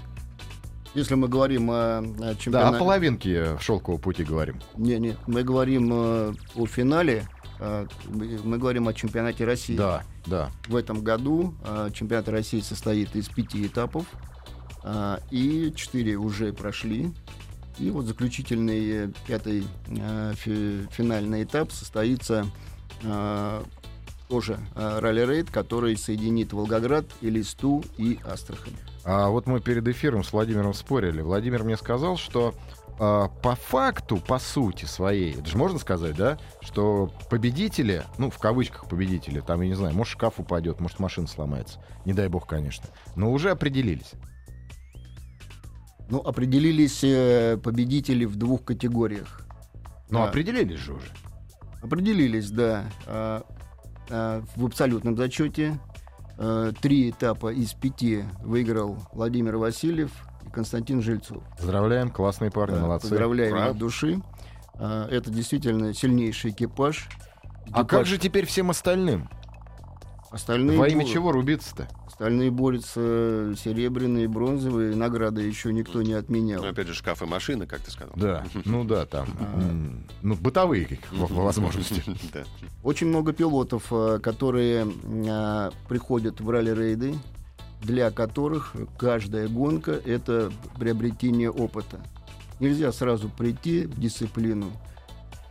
Если 0.95 1.15
мы 1.17 1.29
говорим 1.29 1.71
о, 1.71 1.99
о 1.99 2.03
Да, 2.03 2.35
чемпионате... 2.37 2.77
о 2.77 2.79
половинке 2.79 3.59
шелкового 3.61 4.01
пути 4.01 4.23
говорим. 4.25 4.61
Не, 4.77 4.99
не, 4.99 5.17
мы 5.27 5.43
говорим 5.43 5.91
э, 5.93 6.35
о 6.55 6.67
финале, 6.67 7.27
э, 7.59 7.87
мы 8.09 8.59
говорим 8.59 8.87
о 8.87 8.95
чемпионате 8.95 9.45
России. 9.45 9.77
Да, 9.77 10.05
да. 10.27 10.51
В 10.69 10.77
этом 10.77 11.03
году 11.03 11.55
э, 11.65 11.91
чемпионат 11.93 12.29
России 12.29 12.61
состоит 12.61 13.15
из 13.17 13.29
пяти 13.29 13.67
этапов, 13.67 14.07
и 15.31 15.73
четыре 15.75 16.17
уже 16.17 16.53
прошли. 16.53 17.11
И 17.79 17.91
вот 17.91 18.05
заключительный 18.05 19.13
пятый 19.27 19.65
фи- 20.35 20.87
финальный 20.91 21.43
этап 21.45 21.73
состоится 21.73 22.47
тоже 24.35 24.59
э, 24.75 24.99
ралли-рейд, 24.99 25.49
который 25.53 25.97
соединит 25.97 26.53
Волгоград, 26.53 27.05
Элисту 27.21 27.85
и 27.97 28.19
Астрахань. 28.25 28.73
А 29.05 29.29
вот 29.29 29.47
мы 29.47 29.61
перед 29.61 29.87
эфиром 29.87 30.25
с 30.25 30.33
Владимиром 30.33 30.75
спорили. 30.75 31.21
Владимир 31.21 31.63
мне 31.63 31.77
сказал, 31.77 32.17
что 32.17 32.53
а, 32.99 33.29
по 33.29 33.55
факту, 33.55 34.17
по 34.17 34.41
сути 34.41 34.87
своей, 34.87 35.35
это 35.39 35.47
же 35.47 35.57
можно 35.57 35.79
сказать, 35.79 36.17
да, 36.17 36.39
что 36.63 37.13
победители, 37.31 38.03
ну, 38.19 38.29
в 38.29 38.39
кавычках 38.39 38.89
победители, 38.89 39.39
там, 39.39 39.61
я 39.61 39.69
не 39.69 39.75
знаю, 39.75 39.95
может, 39.95 40.15
шкаф 40.15 40.41
упадет, 40.41 40.81
может, 40.81 40.99
машина 40.99 41.29
сломается. 41.29 41.79
Не 42.05 42.13
дай 42.13 42.27
бог, 42.27 42.49
конечно. 42.49 42.87
Но 43.15 43.31
уже 43.31 43.51
определились. 43.51 44.15
Ну, 46.11 46.19
определились 46.19 47.05
э, 47.05 47.57
победители 47.63 48.25
в 48.25 48.35
двух 48.35 48.65
категориях. 48.65 49.43
Ну, 50.11 50.19
Да. 50.19 50.29
определились 50.31 50.81
же 50.81 50.95
уже. 50.95 51.07
Определились, 51.83 52.51
да. 52.51 53.45
А, 54.11 54.43
а, 54.43 54.43
В 54.57 54.67
абсолютном 54.67 55.17
зачете 55.17 55.79
э, 56.39 56.73
три 56.81 57.11
этапа 57.11 57.53
из 57.53 57.73
пяти 57.75 58.25
выиграл 58.43 58.97
Владимир 59.13 59.57
Васильев 59.57 60.11
и 60.47 60.51
Константин 60.51 61.01
Жильцов. 61.03 61.43
Поздравляем, 61.57 62.11
классные 62.11 62.51
парни, 62.51 62.75
Да, 62.77 62.83
молодцы. 62.83 63.09
Поздравляем 63.09 63.55
Ура. 63.55 63.67
от 63.67 63.79
души. 63.79 64.21
А, 64.75 65.09
Это 65.09 65.31
действительно 65.31 65.95
сильнейший 65.95 66.51
экипаж. 66.51 67.09
А 67.73 67.81
Экипаж- 67.83 67.87
как 67.87 68.07
же 68.07 68.19
теперь 68.19 68.47
всем 68.47 68.71
остальным? 68.71 69.29
Остальные 70.35 70.79
Во 70.79 70.89
имя 70.89 71.05
бо- 71.05 71.11
чего 71.11 71.33
рубиться-то? 71.33 71.89
Остальные 72.07 72.51
борются 72.51 73.55
серебряные, 73.57 74.29
бронзовые, 74.29 74.95
награды 74.95 75.43
еще 75.43 75.73
никто 75.73 76.03
не 76.03 76.13
отменял. 76.13 76.63
Ну, 76.63 76.69
опять 76.69 76.87
же, 76.87 76.95
шкаф 76.95 77.23
и 77.23 77.25
машина, 77.27 77.67
как 77.67 77.81
ты 77.81 77.91
сказал. 77.91 78.13
Да, 78.17 78.45
ну 78.65 78.85
да, 78.85 79.07
там, 79.07 79.29
ну, 80.23 80.35
бытовые 80.37 80.99
возможности. 81.13 82.03
Очень 82.83 83.09
много 83.09 83.33
пилотов, 83.33 83.87
э, 83.91 84.19
которые 84.23 84.87
э, 85.03 85.71
приходят 85.89 86.41
в 86.41 86.51
ралли-рейды, 86.51 87.15
для 87.81 88.11
которых 88.11 88.75
каждая 88.99 89.49
гонка— 89.49 89.93
это 90.05 90.53
приобретение 90.79 91.51
опыта. 91.51 92.01
Нельзя 92.61 92.93
сразу 92.93 93.29
прийти 93.29 93.87
в 93.87 93.99
дисциплину, 93.99 94.71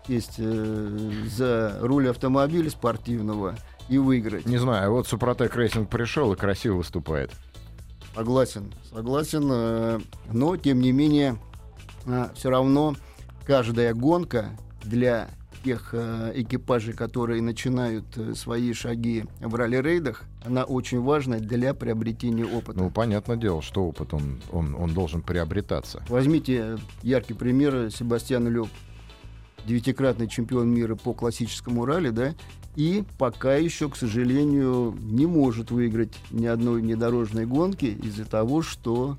сесть 0.08 0.36
э, 0.38 1.12
за 1.28 1.78
руль 1.82 2.10
автомобиля 2.10 2.70
спортивного 2.70 3.56
и 3.90 3.98
выиграть. 3.98 4.46
Не 4.46 4.58
знаю, 4.58 4.92
вот 4.92 5.08
Супротек 5.08 5.56
Racing 5.56 5.90
пришел 5.90 6.32
и 6.34 6.36
красиво 6.36 6.78
выступает. 6.78 7.32
Согласен, 8.16 8.74
согласен. 8.94 9.50
э, 9.52 10.00
Но, 10.32 10.56
тем 10.58 10.82
не 10.82 10.92
менее, 10.92 11.38
все 12.36 12.50
равно 12.50 12.96
каждая 13.46 13.94
гонка 13.94 14.52
для 14.84 15.30
тех 15.64 15.90
э, 15.94 16.34
экипажей, 16.36 16.94
которые 16.94 17.42
начинают 17.42 18.06
э, 18.18 18.34
свои 18.36 18.74
шаги 18.74 19.26
в 19.40 19.56
ралли-рейдах, 19.56 20.24
она 20.46 20.66
очень 20.66 21.02
важна 21.02 21.40
для 21.40 21.74
приобретения 21.74 22.46
опыта. 22.46 22.78
Ну, 22.80 22.92
понятное 22.92 23.38
дело, 23.38 23.62
что 23.62 23.86
опыт, 23.86 24.14
он, 24.14 24.42
он, 24.52 24.76
он 24.76 24.94
должен 24.94 25.22
приобретаться. 25.22 26.04
Возьмите 26.10 26.78
яркий 27.02 27.34
пример 27.34 27.90
Себастьян 27.92 28.46
Лёб, 28.48 28.68
девятикратный 29.66 30.28
чемпион 30.28 30.70
мира 30.70 30.96
по 30.96 31.14
классическому 31.14 31.86
ралли, 31.86 32.10
да, 32.10 32.36
и 32.76 33.04
пока 33.18 33.56
еще, 33.56 33.90
к 33.90 33.96
сожалению, 33.96 34.98
не 35.00 35.26
может 35.26 35.72
выиграть 35.72 36.14
ни 36.32 36.46
одной 36.46 36.82
внедорожной 36.82 37.46
гонки 37.46 37.86
из-за 37.86 38.26
того, 38.26 38.62
что 38.62 39.18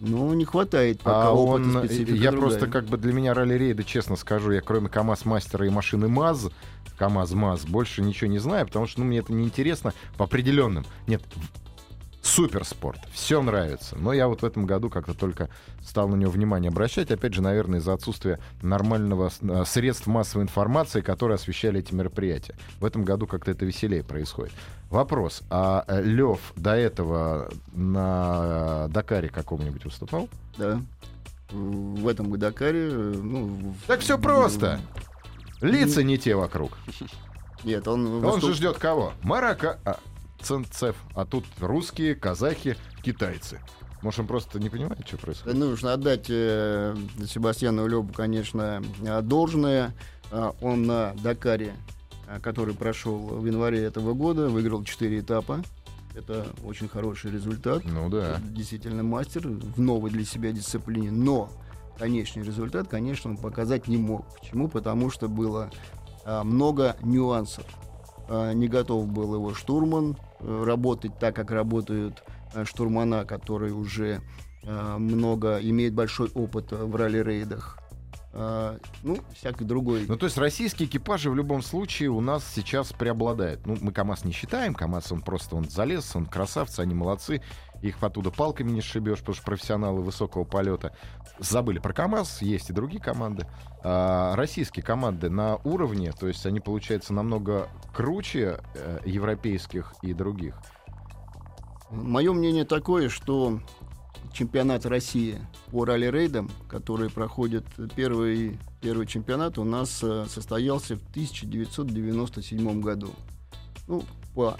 ну, 0.00 0.32
не 0.32 0.44
хватает 0.44 1.00
пока 1.00 1.28
а 1.28 1.32
опыта, 1.32 1.78
он, 1.78 1.84
специфика 1.84 2.14
я 2.14 2.30
другая. 2.30 2.48
просто 2.48 2.66
как 2.66 2.86
бы 2.86 2.96
для 2.96 3.12
меня 3.12 3.34
ралли-рейды, 3.34 3.84
честно 3.84 4.16
скажу, 4.16 4.50
я 4.50 4.60
кроме 4.60 4.88
КАМАЗ-мастера 4.88 5.66
и 5.66 5.70
машины 5.70 6.08
МАЗ, 6.08 6.50
КАМАЗ-МАЗ, 6.98 7.66
больше 7.66 8.02
ничего 8.02 8.30
не 8.30 8.38
знаю, 8.38 8.66
потому 8.66 8.86
что 8.86 9.00
ну, 9.00 9.06
мне 9.06 9.18
это 9.18 9.32
неинтересно 9.32 9.92
по 10.16 10.24
определенным. 10.24 10.84
Нет, 11.06 11.22
суперспорт, 12.22 13.00
все 13.12 13.42
нравится. 13.42 13.96
Но 13.98 14.12
я 14.12 14.28
вот 14.28 14.42
в 14.42 14.44
этом 14.44 14.66
году 14.66 14.90
как-то 14.90 15.14
только 15.14 15.48
стал 15.82 16.08
на 16.08 16.16
него 16.16 16.30
внимание 16.30 16.68
обращать. 16.68 17.10
Опять 17.10 17.34
же, 17.34 17.42
наверное, 17.42 17.80
из-за 17.80 17.92
отсутствия 17.94 18.38
нормального 18.62 19.30
э, 19.40 19.64
средств 19.66 20.06
массовой 20.06 20.44
информации, 20.44 21.00
которые 21.00 21.36
освещали 21.36 21.80
эти 21.80 21.94
мероприятия. 21.94 22.54
В 22.78 22.84
этом 22.84 23.04
году 23.04 23.26
как-то 23.26 23.50
это 23.50 23.64
веселее 23.64 24.02
происходит. 24.04 24.52
Вопрос. 24.90 25.42
А 25.50 25.84
э, 25.88 26.02
Лев 26.02 26.40
до 26.56 26.74
этого 26.74 27.48
на 27.72 28.88
Дакаре 28.88 29.28
каком-нибудь 29.28 29.84
выступал? 29.84 30.28
Да. 30.58 30.80
В 31.50 32.06
этом 32.06 32.38
Дакаре, 32.38 32.90
ну... 32.92 33.46
в- 33.46 33.86
Так 33.86 34.00
все 34.00 34.18
просто. 34.18 34.80
Лица 35.60 36.02
не 36.02 36.16
те 36.18 36.34
вокруг. 36.36 36.78
Нет, 37.64 37.88
он... 37.88 38.06
Он 38.06 38.20
выступ- 38.20 38.48
же 38.50 38.54
ждет 38.54 38.78
кого? 38.78 39.12
Марака... 39.22 39.78
Ценцев. 40.42 40.96
А 41.14 41.24
тут 41.24 41.44
русские, 41.60 42.14
казахи, 42.14 42.76
китайцы. 43.02 43.60
Может, 44.02 44.20
он 44.20 44.26
просто 44.26 44.58
не 44.58 44.70
понимает, 44.70 45.06
что 45.06 45.18
происходит? 45.18 45.58
Нужно 45.58 45.92
отдать 45.92 46.26
э, 46.28 46.96
Себастьяну 47.26 47.86
Лебу, 47.86 48.12
конечно, 48.12 48.82
должное. 49.22 49.94
А, 50.30 50.54
Он 50.60 50.86
на 50.86 51.12
Дакаре, 51.22 51.74
а, 52.26 52.40
который 52.40 52.74
прошел 52.74 53.18
в 53.18 53.44
январе 53.44 53.82
этого 53.82 54.14
года, 54.14 54.48
выиграл 54.48 54.84
4 54.84 55.18
этапа. 55.20 55.62
Это 56.14 56.46
очень 56.64 56.88
хороший 56.88 57.30
результат. 57.30 57.84
Ну 57.84 58.08
да. 58.08 58.40
Действительно 58.42 59.02
мастер 59.02 59.46
в 59.46 59.80
новой 59.80 60.10
для 60.10 60.24
себя 60.24 60.50
дисциплине. 60.52 61.10
Но 61.10 61.50
конечный 61.98 62.42
результат, 62.42 62.88
конечно, 62.88 63.30
он 63.30 63.36
показать 63.36 63.86
не 63.86 63.96
мог. 63.96 64.26
Почему? 64.40 64.68
Потому 64.68 65.10
что 65.10 65.28
было 65.28 65.70
а, 66.24 66.42
много 66.42 66.96
нюансов. 67.02 67.64
А, 68.28 68.52
не 68.52 68.68
готов 68.68 69.08
был 69.08 69.34
его 69.34 69.54
штурман 69.54 70.16
работать 70.40 71.18
так, 71.18 71.34
как 71.36 71.50
работают 71.50 72.22
а, 72.54 72.64
штурмана, 72.64 73.24
которые 73.24 73.74
уже 73.74 74.20
а, 74.64 74.98
много 74.98 75.58
имеют 75.58 75.94
большой 75.94 76.30
опыт 76.34 76.72
в 76.72 76.94
ралли-рейдах. 76.96 77.78
Ну, 78.32 79.18
всякий 79.34 79.64
другой. 79.64 80.04
Ну, 80.06 80.16
то 80.16 80.26
есть 80.26 80.38
российские 80.38 80.86
экипажи 80.86 81.28
в 81.28 81.34
любом 81.34 81.62
случае 81.62 82.10
у 82.10 82.20
нас 82.20 82.44
сейчас 82.54 82.92
преобладают. 82.92 83.66
Ну, 83.66 83.76
мы 83.80 83.90
КАМАЗ 83.90 84.24
не 84.24 84.30
считаем. 84.30 84.72
КАМАЗ, 84.72 85.10
он 85.10 85.22
просто 85.22 85.56
он 85.56 85.68
залез, 85.68 86.14
он 86.14 86.26
красавцы, 86.26 86.78
они 86.78 86.94
молодцы. 86.94 87.42
Их 87.82 88.02
оттуда 88.02 88.30
палками 88.30 88.70
не 88.70 88.80
сшибешь, 88.80 89.20
потому 89.20 89.34
что 89.34 89.44
профессионалы 89.44 90.02
высокого 90.02 90.44
полета. 90.44 90.94
Забыли 91.38 91.78
про 91.78 91.92
КАМАЗ, 91.92 92.42
есть 92.42 92.70
и 92.70 92.72
другие 92.72 93.02
команды. 93.02 93.46
А, 93.82 94.36
российские 94.36 94.82
команды 94.82 95.30
на 95.30 95.56
уровне, 95.56 96.12
то 96.12 96.28
есть 96.28 96.44
они, 96.46 96.60
получается, 96.60 97.14
намного 97.14 97.68
круче 97.94 98.60
э, 98.74 99.00
европейских 99.06 99.94
и 100.02 100.12
других. 100.12 100.54
Мое 101.90 102.32
мнение 102.32 102.64
такое, 102.64 103.08
что 103.08 103.60
чемпионат 104.32 104.86
России 104.86 105.38
по 105.70 105.84
ралли-рейдам, 105.84 106.50
который 106.68 107.10
проходит 107.10 107.64
первый, 107.96 108.58
первый 108.80 109.06
чемпионат, 109.06 109.58
у 109.58 109.64
нас 109.64 110.00
э, 110.02 110.26
состоялся 110.28 110.96
в 110.96 111.02
1997 111.10 112.80
году. 112.80 113.10
Ну, 113.88 114.04
по 114.34 114.56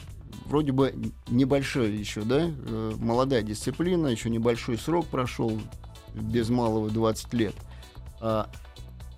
вроде 0.46 0.72
бы 0.72 0.94
небольшой 1.28 1.92
еще, 1.92 2.22
да, 2.22 2.50
э, 2.50 2.92
молодая 2.98 3.42
дисциплина, 3.42 4.06
еще 4.06 4.30
небольшой 4.30 4.78
срок 4.78 5.06
прошел, 5.06 5.60
без 6.14 6.48
малого 6.48 6.90
20 6.90 7.32
лет. 7.34 7.54
А, 8.20 8.50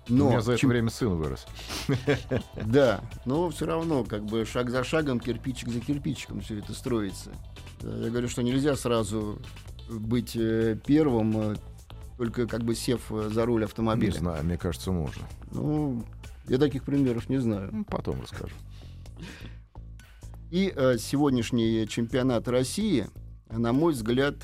но 0.07 0.27
У 0.27 0.29
меня 0.29 0.41
за 0.41 0.53
это 0.53 0.61
чем... 0.61 0.69
время 0.69 0.89
сын 0.89 1.15
вырос. 1.15 1.45
Да, 2.65 3.01
но 3.25 3.49
все 3.49 3.65
равно, 3.65 4.03
как 4.03 4.25
бы 4.25 4.45
шаг 4.45 4.69
за 4.69 4.83
шагом, 4.83 5.19
кирпичик 5.19 5.69
за 5.69 5.79
кирпичиком 5.79 6.41
все 6.41 6.59
это 6.59 6.73
строится. 6.73 7.31
Я 7.81 8.09
говорю, 8.09 8.27
что 8.27 8.43
нельзя 8.43 8.75
сразу 8.75 9.39
быть 9.89 10.35
э, 10.35 10.77
первым, 10.85 11.53
э, 11.53 11.55
только 12.17 12.47
как 12.47 12.63
бы 12.63 12.75
сев 12.75 13.11
э, 13.11 13.29
за 13.29 13.45
руль 13.45 13.65
автомобиля. 13.65 14.11
Не 14.11 14.17
знаю, 14.17 14.43
мне 14.43 14.57
кажется, 14.57 14.91
можно. 14.91 15.23
Ну, 15.51 16.03
я 16.47 16.57
таких 16.57 16.83
примеров 16.83 17.29
не 17.29 17.37
знаю. 17.37 17.69
Ну, 17.71 17.83
потом 17.85 18.21
расскажу. 18.21 18.55
И 20.53 20.71
э, 20.75 20.97
сегодняшний 20.99 21.87
чемпионат 21.87 22.47
России, 22.47 23.07
на 23.49 23.73
мой 23.73 23.93
взгляд, 23.93 24.35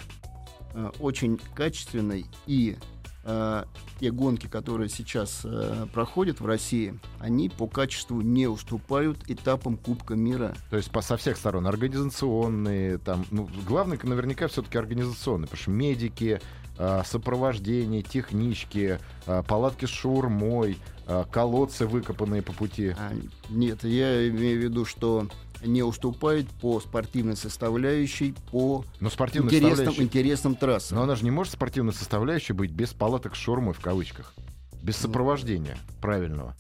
э, 0.74 0.90
очень 1.00 1.40
качественный 1.54 2.26
и 2.48 2.78
э, 3.26 3.64
те 4.00 4.10
гонки, 4.10 4.48
которые 4.48 4.90
сейчас 4.90 5.42
э, 5.44 5.86
проходят 5.94 6.40
в 6.40 6.48
России, 6.48 7.00
они 7.20 7.48
по 7.48 7.68
качеству 7.68 8.22
не 8.22 8.48
уступают 8.48 9.20
этапам 9.28 9.78
Кубка 9.78 10.16
мира. 10.16 10.56
То 10.72 10.78
есть 10.78 10.90
по, 10.90 11.02
со 11.02 11.16
всех 11.16 11.38
сторон 11.38 11.68
организационные, 11.68 12.98
там, 12.98 13.24
ну, 13.30 13.48
главное 13.68 14.00
наверняка 14.02 14.48
все-таки 14.48 14.80
организационные, 14.80 15.46
потому 15.46 15.62
что 15.62 15.70
медики, 15.70 16.42
э, 16.80 17.02
сопровождение, 17.06 18.02
технички, 18.02 18.98
э, 19.28 19.44
палатки 19.48 19.86
с 19.86 19.90
шаурмой, 19.90 20.80
э, 21.06 21.24
колодцы 21.32 21.86
выкопанные 21.86 22.42
по 22.42 22.54
пути. 22.54 22.96
А, 22.98 23.12
нет, 23.52 23.84
я 23.84 24.28
имею 24.28 24.60
в 24.60 24.64
виду, 24.64 24.86
что 24.86 25.28
не 25.64 25.84
уступает 25.84 26.48
по 26.62 26.80
спортивной 26.80 27.36
составляющей, 27.36 28.34
по 28.52 28.86
Но 29.00 29.10
спортивной 29.10 29.54
интересным, 29.54 29.94
интересным 29.98 30.56
трассам. 30.56 30.98
Но 30.98 31.04
она 31.04 31.16
же 31.16 31.24
не 31.24 31.32
может 31.32 31.54
спортивной 31.54 31.94
составляющей 31.94 32.54
быть 32.54 32.72
без 32.72 32.94
палаток 32.94 33.36
с 33.36 33.40
шормой 33.40 33.74
в 33.74 33.80
кавычках. 33.80 34.34
Без 34.82 35.02
ну. 35.02 35.08
сопровождения 35.08 35.78
правильного. 36.02 36.56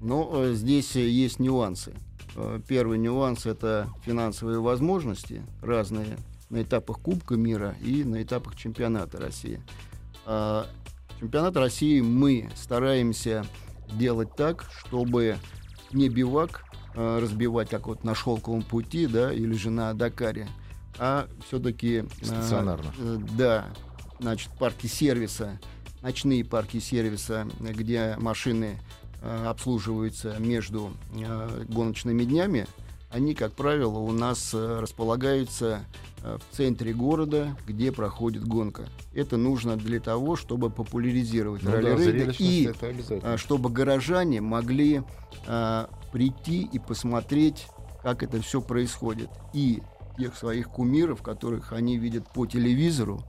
Но 0.00 0.30
ну, 0.32 0.44
э, 0.44 0.54
здесь 0.54 0.94
э, 0.96 1.08
есть 1.08 1.40
нюансы. 1.40 1.94
Э, 2.36 2.60
первый 2.66 2.98
нюанс— 2.98 3.46
это 3.46 3.88
финансовые 4.04 4.60
возможности 4.60 5.42
разные 5.60 6.16
на 6.50 6.62
этапах 6.62 7.00
Кубка 7.00 7.36
мира 7.36 7.74
и 7.82 8.04
на 8.04 8.22
этапах 8.22 8.56
чемпионата 8.56 9.18
России. 9.18 9.60
А, 10.24 10.66
чемпионат 11.20 11.56
России 11.56 12.00
мы 12.00 12.48
стараемся 12.54 13.44
делать 13.92 14.34
так, 14.36 14.66
чтобы 14.70 15.36
не 15.92 16.08
бивак 16.08 16.64
Э, 17.00 17.20
разбивать, 17.20 17.70
как 17.70 17.86
вот 17.86 18.02
на 18.02 18.12
шелковом 18.16 18.62
пути, 18.62 19.06
да, 19.06 19.32
или 19.32 19.52
же 19.52 19.70
на 19.70 19.94
Дакаре, 19.94 20.48
а 20.98 21.28
все-таки... 21.46 21.98
Э, 21.98 22.24
Стационарно. 22.24 22.92
Э, 22.98 23.18
да, 23.36 23.66
значит, 24.18 24.50
парки 24.58 24.88
сервиса, 24.88 25.60
ночные 26.02 26.44
парки 26.44 26.80
сервиса, 26.80 27.46
где 27.60 28.16
машины 28.18 28.80
э, 29.22 29.46
обслуживаются 29.46 30.34
между 30.40 30.90
э, 31.14 31.66
гоночными 31.68 32.24
днями, 32.24 32.66
они, 33.10 33.34
как 33.34 33.52
правило, 33.52 33.98
у 33.98 34.12
нас 34.12 34.52
э, 34.52 34.80
располагаются 34.80 35.84
э, 36.22 36.36
в 36.36 36.56
центре 36.56 36.92
города, 36.92 37.56
где 37.66 37.90
проходит 37.90 38.44
гонка. 38.46 38.88
Это 39.14 39.36
нужно 39.36 39.76
для 39.76 39.98
того, 39.98 40.36
чтобы 40.36 40.68
популяризировать 40.68 41.62
ну 41.62 41.72
ралли-рейды 41.72 42.26
да, 42.26 42.32
и 42.38 42.70
э, 43.22 43.36
чтобы 43.38 43.70
горожане 43.70 44.42
могли 44.42 45.02
э, 45.46 45.86
прийти 46.12 46.62
и 46.70 46.78
посмотреть, 46.78 47.66
как 48.02 48.22
это 48.22 48.42
все 48.42 48.60
происходит. 48.60 49.30
И 49.54 49.82
тех 50.18 50.36
своих 50.36 50.68
кумиров, 50.68 51.22
которых 51.22 51.72
они 51.72 51.96
видят 51.96 52.30
по 52.32 52.44
телевизору, 52.44 53.22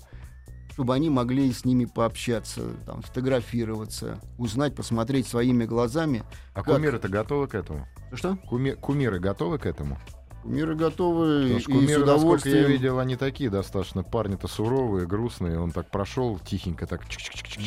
чтобы 0.73 0.93
они 0.93 1.09
могли 1.09 1.51
с 1.53 1.63
ними 1.63 1.85
пообщаться, 1.85 2.61
там, 2.85 3.03
сфотографироваться, 3.03 4.19
узнать, 4.37 4.75
посмотреть 4.75 5.27
своими 5.27 5.65
глазами. 5.65 6.23
А 6.53 6.63
как... 6.63 6.75
кумиры-то 6.75 7.07
готовы 7.07 7.47
к 7.47 7.55
этому? 7.55 7.87
Что? 8.13 8.37
Куми... 8.47 8.71
Кумиры 8.71 9.19
готовы 9.19 9.57
к 9.57 9.65
этому? 9.65 9.97
Кумиры 10.43 10.75
готовы 10.75 11.43
Потому 11.43 11.59
что 11.59 11.71
кумиры, 11.71 11.91
и 11.91 11.95
с 11.95 11.97
удовольствием... 11.97 12.61
я 12.63 12.67
видел, 12.67 12.99
они 12.99 13.17
такие 13.17 13.49
достаточно 13.49 14.03
парни-то 14.03 14.47
суровые, 14.47 15.05
грустные. 15.05 15.59
Он 15.59 15.71
так 15.71 15.91
прошел 15.91 16.39
тихенько, 16.39 16.87
так... 16.87 17.01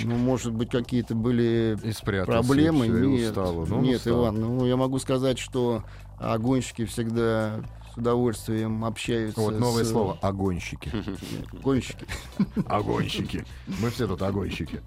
Ну, 0.04 0.16
может 0.16 0.52
быть, 0.52 0.70
какие-то 0.70 1.14
были 1.14 1.76
проблемы. 2.04 2.86
Все, 2.86 3.04
нет, 3.04 3.28
устало. 3.30 3.66
Ну, 3.66 3.80
нет 3.82 3.98
устал. 3.98 4.20
Иван, 4.20 4.40
ну, 4.40 4.66
я 4.66 4.76
могу 4.76 4.98
сказать, 4.98 5.38
что 5.38 5.84
огонщики 6.18 6.86
всегда 6.86 7.62
с 7.92 7.98
удовольствием 7.98 8.86
общаются. 8.86 9.38
Вот 9.38 9.58
новое 9.58 9.84
с... 9.84 9.90
слово 9.90 10.18
«огонщики». 10.22 10.90
Огонщики. 11.52 12.06
Огонщики. 12.66 13.44
Мы 13.80 13.90
все 13.90 14.06
тут 14.06 14.22
огонщики. 14.22 14.80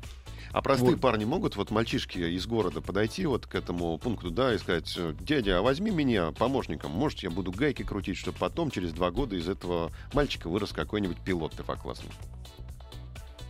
А 0.56 0.62
простые 0.62 0.92
вот. 0.92 1.02
парни 1.02 1.26
могут, 1.26 1.58
вот 1.58 1.70
мальчишки 1.70 2.18
из 2.18 2.48
города, 2.48 2.80
подойти 2.80 3.26
вот 3.26 3.46
к 3.46 3.56
этому 3.56 3.98
пункту, 3.98 4.32
да, 4.32 4.56
и 4.56 4.58
сказать, 4.58 4.98
дядя, 5.20 5.58
а 5.58 5.62
возьми 5.62 5.92
меня 5.92 6.32
помощником, 6.32 6.92
может, 6.92 7.20
я 7.24 7.30
буду 7.30 7.52
гайки 7.52 7.84
крутить, 7.84 8.16
чтобы 8.16 8.38
потом, 8.38 8.72
через 8.72 8.94
два 8.94 9.12
года, 9.12 9.36
из 9.36 9.50
этого 9.50 9.92
мальчика 10.14 10.48
вырос 10.48 10.72
какой-нибудь 10.72 11.18
пилот 11.18 11.52
ТФ-классный? 11.58 12.10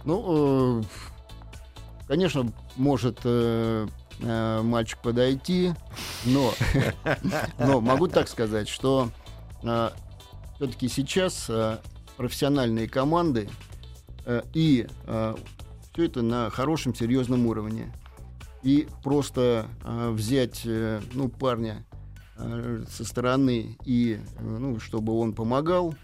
Ну, 0.03 0.81
э, 0.81 0.83
конечно, 2.07 2.51
может 2.75 3.19
э, 3.23 3.87
э, 4.21 4.61
мальчик 4.63 4.97
подойти, 5.03 5.75
но, 6.25 6.55
но 7.59 7.81
могу 7.81 8.07
так 8.07 8.27
сказать, 8.27 8.67
что 8.67 9.11
все-таки 10.55 10.87
сейчас 10.87 11.51
профессиональные 12.17 12.89
команды 12.89 13.47
и 14.55 14.87
все 15.95 16.05
это 16.05 16.21
на 16.21 16.49
хорошем, 16.49 16.93
серьезном 16.93 17.47
уровне. 17.47 17.93
И 18.63 18.87
просто 19.01 19.67
э, 19.83 20.09
взять, 20.09 20.63
э, 20.65 20.99
ну, 21.13 21.29
парня 21.29 21.85
э, 22.37 22.83
со 22.89 23.05
стороны 23.05 23.77
и, 23.85 24.19
э, 24.37 24.43
ну, 24.43 24.79
чтобы 24.81 25.17
он 25.17 25.33
помогал, 25.33 25.95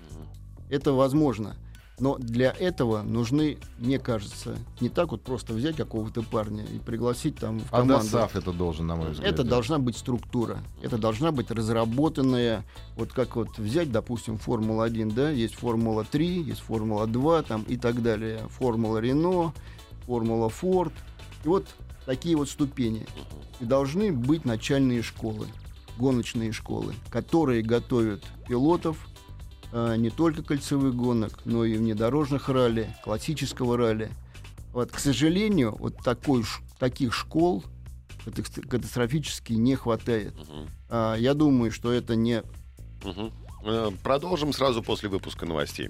это 0.70 0.94
возможно. 0.94 1.58
Но 2.00 2.18
для 2.18 2.52
этого 2.52 3.02
нужны, 3.02 3.58
мне 3.80 4.00
кажется, 4.00 4.58
не 4.80 4.88
так 4.88 5.12
вот 5.12 5.24
просто 5.24 5.54
взять 5.54 5.76
какого-то 5.76 6.24
парня 6.24 6.64
и 6.64 6.80
пригласить 6.80 7.36
там 7.36 7.60
в 7.60 7.70
команду. 7.70 7.96
А 7.96 7.98
ДОСАФ 7.98 8.36
это 8.38 8.54
должен, 8.54 8.88
на 8.88 8.96
мой 8.96 9.12
взгляд. 9.12 9.34
Это 9.34 9.44
должна 9.44 9.78
быть 9.78 9.98
структура. 9.98 10.60
Это 10.82 10.98
должна 10.98 11.32
быть 11.32 11.52
разработанная, 11.52 12.64
вот 12.96 13.12
как 13.12 13.36
вот 13.36 13.58
взять, 13.58 13.92
допустим, 13.92 14.38
Формула-1, 14.38 15.14
да, 15.14 15.30
есть 15.30 15.56
Формула-3, 15.56 16.44
есть 16.44 16.62
Формула-2 16.62 17.46
там 17.48 17.64
и 17.64 17.76
так 17.76 18.02
далее, 18.02 18.48
Формула 18.50 19.00
Рено, 19.00 19.54
Формула 20.06 20.50
Форд. 20.50 20.94
И 21.44 21.48
вот 21.48 21.68
такие 22.06 22.36
вот 22.36 22.50
ступени. 22.50 23.06
И 23.60 23.66
должны 23.66 24.12
быть 24.12 24.46
начальные 24.46 25.02
школы, 25.02 25.48
гоночные 25.98 26.52
школы, 26.52 26.94
которые 27.10 27.62
готовят 27.62 28.24
пилотов 28.48 29.08
э, 29.72 29.96
не 29.98 30.10
только 30.10 30.44
кольцевых 30.44 30.96
гонок, 30.96 31.42
но 31.46 31.64
и 31.66 31.78
внедорожных 31.78 32.50
ралли, 32.50 32.96
классического 33.04 33.78
ралли. 33.78 34.10
Вот, 34.74 34.92
к 34.92 35.00
сожалению, 35.00 35.76
вот 35.78 35.98
такой, 35.98 36.44
таких 36.80 37.14
школ 37.14 37.64
катастрофически 38.70 39.54
не 39.54 39.76
хватает. 39.76 40.34
Uh-huh. 40.34 40.70
А, 40.90 41.16
я 41.16 41.34
думаю, 41.34 41.72
что 41.72 41.92
это 41.92 42.16
не. 42.16 42.44
Э, 43.64 43.92
Продолжим 44.04 44.54
сразу 44.54 44.82
после 44.84 45.10
выпуска 45.10 45.46
новостей. 45.46 45.90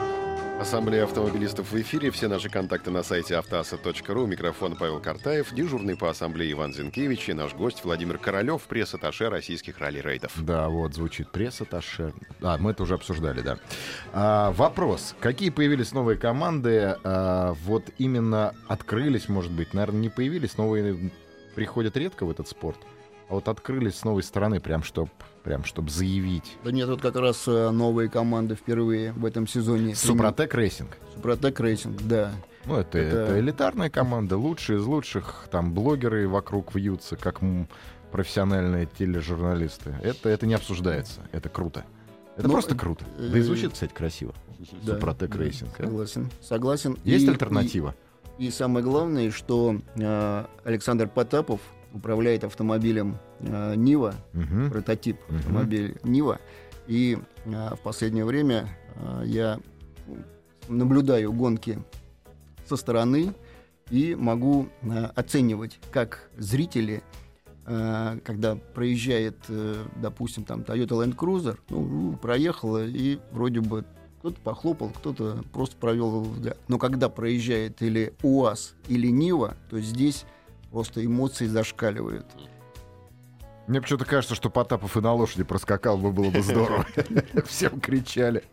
Ассамблея 0.61 1.05
автомобилистов 1.05 1.71
в 1.71 1.81
эфире. 1.81 2.11
Все 2.11 2.27
наши 2.27 2.47
контакты 2.47 2.91
на 2.91 3.01
сайте 3.01 3.35
автоаса.ру. 3.35 4.27
Микрофон 4.27 4.75
Павел 4.75 4.99
Картаев, 4.99 5.51
дежурный 5.55 5.97
по 5.97 6.07
ассамблее 6.07 6.51
Иван 6.51 6.71
Зинкевич 6.71 7.29
и 7.29 7.33
наш 7.33 7.55
гость 7.55 7.83
Владимир 7.83 8.19
Королев, 8.19 8.61
пресс-атташе 8.69 9.29
российских 9.29 9.79
ралли-рейдов. 9.79 10.31
Да, 10.37 10.69
вот 10.69 10.93
звучит 10.93 11.31
пресс-атташе. 11.31 12.13
А, 12.43 12.59
мы 12.59 12.71
это 12.71 12.83
уже 12.83 12.93
обсуждали, 12.93 13.41
да. 13.41 13.57
А, 14.13 14.51
вопрос. 14.51 15.15
Какие 15.19 15.49
появились 15.49 15.93
новые 15.93 16.19
команды? 16.19 16.95
А, 17.03 17.55
вот 17.65 17.85
именно 17.97 18.53
открылись, 18.67 19.29
может 19.29 19.51
быть, 19.51 19.73
наверное, 19.73 20.01
не 20.01 20.09
появились. 20.09 20.59
Новые 20.59 21.11
приходят 21.55 21.97
редко 21.97 22.23
в 22.23 22.29
этот 22.29 22.47
спорт. 22.47 22.77
А 23.29 23.33
вот 23.33 23.47
открылись 23.47 23.95
с 23.95 24.03
новой 24.03 24.21
стороны, 24.21 24.59
прям 24.59 24.83
чтоб, 24.83 25.09
прям 25.43 25.63
чтоб 25.65 25.89
заявить. 25.89 26.57
Да 26.63 26.71
нет, 26.71 26.87
вот 26.89 27.01
как 27.01 27.15
раз 27.15 27.47
э, 27.47 27.69
новые 27.71 28.09
команды 28.09 28.55
впервые 28.55 29.11
в 29.13 29.25
этом 29.25 29.47
сезоне. 29.47 29.95
Супротек 29.95 30.53
Racing. 30.55 30.97
Супротек 31.15 31.59
Racing, 31.59 32.01
да. 32.03 32.31
Ну, 32.65 32.75
это, 32.77 32.99
Это- 32.99 33.17
это 33.17 33.39
элитарная 33.39 33.89
команда, 33.89 34.37
лучшие 34.37 34.79
из 34.79 34.85
лучших. 34.85 35.47
Там 35.51 35.73
блогеры 35.73 36.27
вокруг 36.27 36.75
вьются, 36.75 37.15
как 37.15 37.39
профессиональные 38.11 38.87
тележурналисты. 38.97 39.95
Это, 40.03 40.29
это 40.29 40.45
не 40.45 40.53
обсуждается. 40.53 41.21
Это 41.31 41.49
круто. 41.49 41.83
Это 42.37 42.47
Ну, 42.47 42.53
просто 42.53 42.75
круто. 42.75 43.05
Да 43.17 43.37
и 43.37 43.41
э, 43.41 43.43
звучит, 43.43 43.73
кстати, 43.73 43.93
красиво. 43.93 44.33
Да, 44.83 44.93
Супротек 44.93 45.31
да, 45.35 45.43
Racing. 45.43 45.71
а? 45.79 45.83
Согласен. 45.83 46.29
Согласен. 46.41 46.97
Есть 47.03 47.25
И- 47.25 47.29
альтернатива? 47.29 47.95
И, 48.37 48.47
и 48.47 48.51
самое 48.51 48.85
главное, 48.85 49.31
что 49.31 49.77
э, 49.95 50.45
Александр 50.63 51.07
Потапов 51.07 51.59
управляет 51.93 52.43
автомобилем 52.43 53.17
э, 53.43 53.75
Нива, 53.75 54.13
Мгм. 54.33 54.69
прототип 54.69 55.17
Мгм. 55.27 55.37
автомобиля 55.37 55.95
Нива. 56.03 56.39
И 56.87 57.17
э, 57.45 57.75
в 57.75 57.79
последнее 57.83 58.25
время 58.25 58.67
э, 58.95 59.23
я 59.25 59.59
наблюдаю 60.67 61.31
гонки 61.33 61.79
со 62.67 62.75
стороны 62.75 63.33
и 63.89 64.15
могу 64.15 64.67
э, 64.81 65.05
оценивать, 65.15 65.79
как 65.91 66.29
зрители, 66.37 67.03
когда 67.63 68.55
проезжает, 68.55 69.37
допустим, 69.97 70.43
там 70.45 70.61
Toyota 70.61 70.89
Land 71.05 71.15
Cruiser, 71.15 71.57
ну, 71.69 72.17
проехала 72.17 72.83
и 72.83 73.19
вроде 73.31 73.61
бы 73.61 73.85
кто-то 74.19 74.41
похлопал, 74.41 74.89
кто-то 74.89 75.43
просто 75.53 75.77
провел 75.77 76.21
взгляд. 76.21 76.57
Но 76.67 76.79
когда 76.79 77.07
проезжает 77.07 77.81
или 77.83 78.13
УАЗ, 78.23 78.73
или 78.87 79.07
Нива, 79.07 79.55
то 79.69 79.79
здесь 79.79 80.25
просто 80.71 81.05
эмоции 81.05 81.45
зашкаливают. 81.45 82.25
Мне 83.71 83.79
почему-то 83.79 84.03
кажется, 84.03 84.35
что 84.35 84.49
Потапов 84.49 84.97
и 84.97 84.99
на 84.99 85.13
лошади 85.13 85.45
проскакал 85.45 85.97
бы, 85.97 86.11
было 86.11 86.29
бы 86.29 86.41
здорово. 86.41 86.85
Всем 87.45 87.79
кричали. 87.79 88.43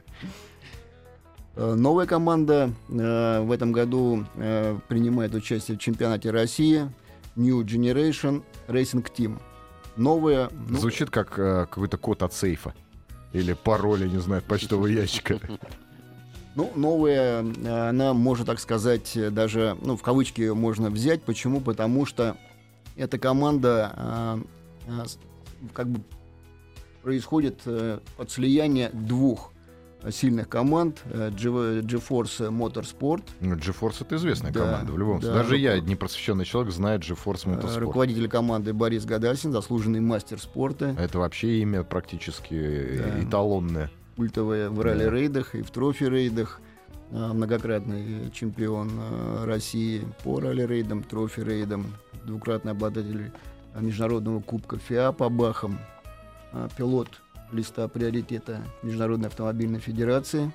Э, 1.56 1.74
Новая 1.74 2.06
команда 2.06 2.70
э, 2.88 3.40
в 3.40 3.50
этом 3.50 3.72
году 3.72 4.26
э, 4.36 4.78
принимает 4.86 5.34
участие 5.34 5.76
в 5.76 5.80
чемпионате 5.80 6.30
России 6.30 6.88
New 7.34 7.64
Generation 7.64 8.44
Racing 8.68 9.04
Team. 9.12 9.40
Новая, 9.96 10.50
ну, 10.68 10.78
Звучит 10.78 11.10
как 11.10 11.36
э, 11.36 11.66
какой-то 11.68 11.96
код 11.96 12.22
от 12.22 12.32
сейфа. 12.32 12.72
Или 13.32 13.54
пароль, 13.54 14.02
я 14.02 14.08
не 14.08 14.20
знаю, 14.20 14.40
почтового 14.42 14.86
ящика. 14.86 15.40
ну, 16.54 16.70
новая, 16.76 17.40
она, 17.88 18.14
можно 18.14 18.44
так 18.44 18.60
сказать, 18.60 19.18
даже, 19.34 19.76
ну, 19.82 19.96
в 19.96 20.02
кавычки 20.02 20.42
ее 20.42 20.54
можно 20.54 20.90
взять. 20.90 21.24
Почему? 21.24 21.60
Потому 21.60 22.06
что 22.06 22.36
эта 22.94 23.18
команда 23.18 24.44
как 25.72 25.88
бы 25.88 26.00
происходит 27.02 27.60
э, 27.66 28.00
от 28.18 28.30
слияния 28.30 28.90
двух 28.92 29.52
э, 30.02 30.10
сильных 30.10 30.48
команд 30.48 31.02
э, 31.06 31.30
GeForce 31.30 32.50
Motorsport 32.50 33.22
Ну, 33.40 33.54
GeForce 33.56 33.96
это 34.02 34.16
известная 34.16 34.52
Да, 34.52 34.60
команда 34.60 34.92
в 34.92 34.98
любом 34.98 35.20
да, 35.20 35.26
случае. 35.26 35.42
Даже 35.42 35.56
я, 35.56 35.76
руко- 35.78 35.88
непросвещенный 35.88 36.44
человек, 36.44 36.72
знает 36.72 37.02
GeForce 37.02 37.42
Э, 37.46 37.54
Motorsport. 37.54 37.78
Руководитель 37.80 38.28
команды 38.28 38.72
Борис 38.72 39.04
Гадасин, 39.04 39.52
заслуженный 39.52 40.00
мастер 40.00 40.40
спорта, 40.40 40.94
Это 40.98 41.18
вообще 41.18 41.60
имя 41.60 41.82
практически 41.84 42.54
э, 42.54 42.98
Да. 43.20 43.24
эталонное. 43.24 43.90
культовое 44.16 44.68
в 44.70 44.80
ралли-рейдах 44.80 45.54
и 45.54 45.62
в 45.62 45.70
трофи-рейдах, 45.70 46.60
э, 47.12 47.32
многократный 47.32 48.30
чемпион 48.32 48.90
э, 48.98 49.44
России 49.46 50.02
по 50.24 50.40
ралли-рейдам, 50.40 51.04
трофи-рейдам, 51.04 51.86
двукратный 52.24 52.72
обладатель 52.72 53.22
э, 53.22 53.30
международного 53.74 54.40
кубка 54.40 54.78
ФИА 54.78 55.12
по 55.12 55.28
Бахам, 55.28 55.78
э, 56.52 56.68
пилот 56.76 57.08
листа 57.52 57.88
приоритета 57.88 58.62
Международной 58.82 59.28
автомобильной 59.28 59.80
федерации. 59.80 60.52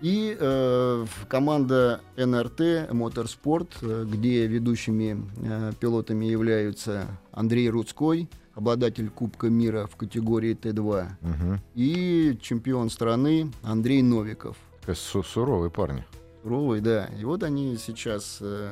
И 0.00 0.36
э, 0.38 1.06
команда 1.28 2.00
НРТ 2.16 2.92
Моторспорт, 2.92 3.76
э, 3.82 4.04
где 4.08 4.46
ведущими 4.46 5.20
э, 5.42 5.72
пилотами 5.80 6.24
являются 6.26 7.06
Андрей 7.32 7.68
Рудской, 7.68 8.28
обладатель 8.54 9.10
Кубка 9.10 9.48
мира 9.48 9.86
в 9.90 9.96
категории 9.96 10.54
Т2, 10.54 11.06
Мгм. 11.20 11.60
и 11.74 12.38
чемпион 12.40 12.90
страны 12.90 13.50
Андрей 13.62 14.02
Новиков. 14.02 14.56
Су- 14.94 15.22
Суровые 15.24 15.70
парни. 15.70 16.04
Суровый, 16.44 16.80
да. 16.80 17.06
И 17.20 17.24
вот 17.24 17.42
они 17.42 17.76
сейчас 17.76 18.38
э, 18.40 18.70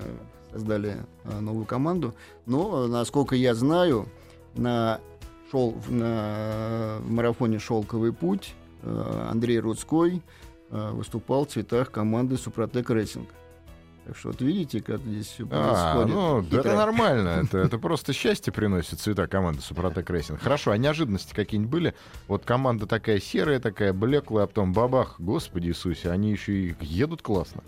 создали 0.56 0.96
э, 1.24 1.40
новую 1.40 1.66
команду. 1.66 2.14
Но, 2.46 2.86
насколько 2.86 3.36
я 3.36 3.54
знаю, 3.54 4.08
на, 4.54 5.00
шел, 5.50 5.74
на 5.88 6.98
марафоне 7.06 7.58
«Шелковый 7.58 8.12
путь» 8.12 8.54
э, 8.82 9.26
Андрей 9.30 9.58
Рудской 9.60 10.22
э, 10.70 10.90
выступал 10.92 11.44
в 11.44 11.50
цветах 11.50 11.90
команды 11.90 12.36
«Супротек 12.38 12.88
Racing». 12.90 13.28
Так 14.06 14.16
что 14.16 14.28
вот 14.28 14.40
видите, 14.40 14.80
как 14.80 15.00
здесь 15.00 15.26
все 15.26 15.46
А, 15.50 16.04
происходит. 16.04 16.14
ну, 16.14 16.40
да 16.42 16.46
это 16.60 16.68
Хитро. 16.68 16.76
нормально. 16.78 17.28
Это, 17.44 17.58
это 17.58 17.76
просто 17.78 18.12
счастье 18.12 18.52
приносит 18.52 19.00
цвета 19.00 19.26
команды 19.26 19.60
Супротек 19.62 20.08
Racing. 20.08 20.40
Хорошо, 20.40 20.70
а 20.70 20.78
неожиданности 20.78 21.34
какие-нибудь 21.34 21.70
были? 21.72 21.94
Вот 22.28 22.44
команда 22.44 22.86
такая 22.86 23.18
серая, 23.18 23.58
такая 23.58 23.92
блеклая, 23.92 24.44
а 24.44 24.46
потом 24.46 24.72
бабах, 24.72 25.16
господи 25.18 25.66
Иисусе, 25.68 26.10
они 26.12 26.30
еще 26.30 26.52
и 26.52 26.76
едут 26.80 27.20
классно. 27.22 27.64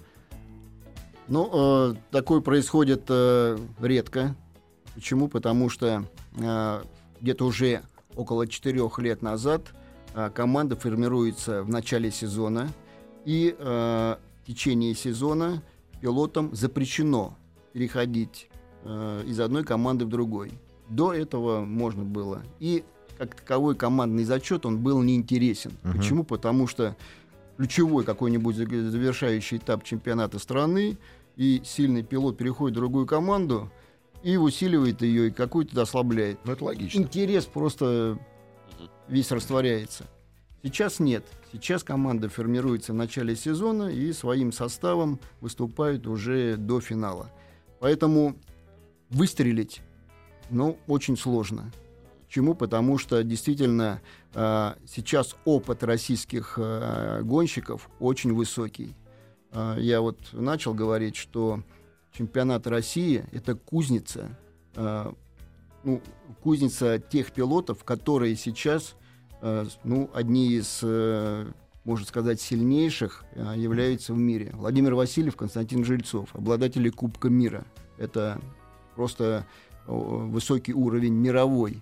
Ну, 1.28 1.50
э, 1.52 1.94
такое 2.10 2.40
происходит 2.40 3.02
э, 3.08 3.58
редко. 3.80 4.34
Почему? 4.94 5.28
Потому 5.28 5.68
что 5.68 6.04
э, 6.36 6.82
где-то 7.20 7.44
уже 7.44 7.82
около 8.16 8.46
четырех 8.46 8.98
лет 8.98 9.20
назад 9.22 9.62
э, 10.14 10.30
команда 10.34 10.74
формируется 10.76 11.62
в 11.62 11.68
начале 11.68 12.10
сезона, 12.10 12.68
и 13.24 13.54
э, 13.58 14.16
в 14.42 14.46
течение 14.46 14.94
сезона 14.94 15.62
пилотам 16.00 16.54
запрещено 16.54 17.36
переходить 17.74 18.48
э, 18.84 19.24
из 19.26 19.38
одной 19.38 19.64
команды 19.64 20.06
в 20.06 20.08
другой. 20.08 20.52
До 20.88 21.12
этого 21.12 21.60
можно 21.64 22.04
было. 22.04 22.42
И 22.58 22.84
как 23.18 23.34
таковой 23.34 23.74
командный 23.74 24.24
зачет, 24.24 24.64
он 24.64 24.78
был 24.78 25.02
неинтересен. 25.02 25.72
Мгм. 25.82 25.98
Почему? 25.98 26.24
Потому 26.24 26.66
что 26.66 26.96
ключевой 27.58 28.04
какой-нибудь 28.04 28.56
за- 28.56 28.64
завершающий 28.90 29.58
этап 29.58 29.84
чемпионата 29.84 30.38
страны, 30.38 30.96
и 31.38 31.62
сильный 31.64 32.02
пилот 32.02 32.36
переходит 32.36 32.76
в 32.76 32.80
другую 32.80 33.06
команду 33.06 33.70
и 34.24 34.36
усиливает 34.36 35.02
ее, 35.02 35.28
и 35.28 35.30
какую-то 35.30 35.80
ослабляет. 35.80 36.40
Ну, 36.44 36.52
это 36.52 36.64
логично. 36.64 36.98
Интерес 36.98 37.46
просто 37.46 38.18
весь 39.06 39.30
растворяется. 39.30 40.04
Сейчас 40.64 40.98
нет. 40.98 41.24
Сейчас 41.52 41.84
команда 41.84 42.28
формируется 42.28 42.92
в 42.92 42.96
начале 42.96 43.36
сезона 43.36 43.84
и 43.84 44.12
своим 44.12 44.50
составом 44.50 45.20
выступает 45.40 46.08
уже 46.08 46.56
до 46.56 46.80
финала. 46.80 47.30
Поэтому 47.78 48.34
выстрелить, 49.08 49.80
ну, 50.50 50.76
очень 50.88 51.16
сложно. 51.16 51.70
Почему? 52.26 52.54
Потому 52.56 52.98
что 52.98 53.22
действительно 53.22 54.02
э, 54.34 54.74
сейчас 54.88 55.36
опыт 55.44 55.84
российских 55.84 56.54
э, 56.56 57.22
гонщиков 57.22 57.88
очень 58.00 58.34
высокий. 58.34 58.96
Э, 59.52 59.76
я 59.78 60.00
вот 60.00 60.18
начал 60.32 60.74
говорить, 60.74 61.16
что 61.16 61.62
чемпионат 62.12 62.66
России 62.66 63.24
это 63.32 63.54
кузница, 63.54 64.36
э, 64.74 65.12
ну, 65.84 66.02
кузница 66.42 66.98
тех 66.98 67.32
пилотов, 67.32 67.84
которые 67.84 68.34
сейчас 68.36 68.96
э, 69.40 69.66
ну, 69.84 70.10
одни 70.12 70.52
из, 70.52 70.80
э, 70.82 71.46
можно 71.84 72.06
сказать, 72.06 72.40
сильнейших 72.40 73.24
являются 73.54 74.12
в 74.12 74.18
мире. 74.18 74.50
Владимир 74.52 74.94
Васильев, 74.94 75.36
Константин 75.36 75.84
Жильцов, 75.84 76.34
обладатели 76.34 76.90
Кубка 76.90 77.28
мира. 77.28 77.64
Это 77.96 78.40
просто 78.94 79.46
высокий 79.86 80.74
уровень 80.74 81.14
мировой. 81.14 81.80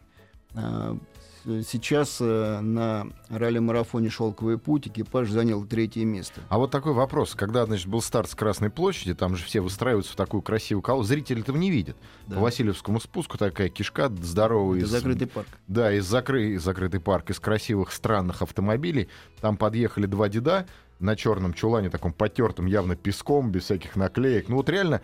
А, 1.47 1.63
Сейчас 1.63 2.19
э, 2.21 2.61
на 2.61 3.07
ралли-марафоне 3.29 4.11
«Шелковый 4.11 4.59
путь» 4.59 4.89
экипаж 4.89 5.31
занял 5.31 5.65
третье 5.65 6.05
место. 6.05 6.41
А 6.49 6.59
вот 6.59 6.71
такой 6.71 6.93
вопрос. 6.93 7.35
Когда, 7.35 7.65
значит, 7.67 7.87
был 7.87 8.03
старт 8.03 8.31
с 8.31 8.35
Красной 8.35 8.71
площади, 8.71 9.15
там 9.15 9.37
же 9.37 9.45
все 9.45 9.61
выстраиваются 9.61 10.13
в 10.13 10.17
такую 10.17 10.43
красивую 10.43 10.83
колонну. 10.83 11.07
Зрители 11.07 11.41
этого 11.43 11.57
не 11.57 11.71
видят. 11.71 11.97
Да. 12.27 12.37
По 12.37 12.43
Васильевскому 12.43 13.01
спуску 13.01 13.39
такая 13.39 13.69
кишка 13.69 14.09
здоровая. 14.09 14.79
Это 14.79 14.87
из- 14.87 14.91
закрытый 14.91 15.27
парк. 15.29 15.49
Да, 15.69 15.93
из 15.93 16.05
закры... 16.05 16.59
закрытый 16.59 17.01
парк, 17.01 17.31
из 17.31 17.41
красивых 17.41 17.93
странных 17.93 18.43
автомобилей. 18.43 19.09
Там 19.41 19.57
подъехали 19.57 20.07
два 20.07 20.29
деда 20.29 20.67
на 20.99 21.15
черном 21.15 21.53
чулане, 21.53 21.91
таком 21.91 22.13
потертом 22.13 22.67
явно 22.67 22.97
песком, 22.97 23.51
без 23.51 23.65
всяких 23.65 23.97
наклеек. 23.97 24.49
Ну 24.49 24.57
вот 24.57 24.69
реально 24.69 25.01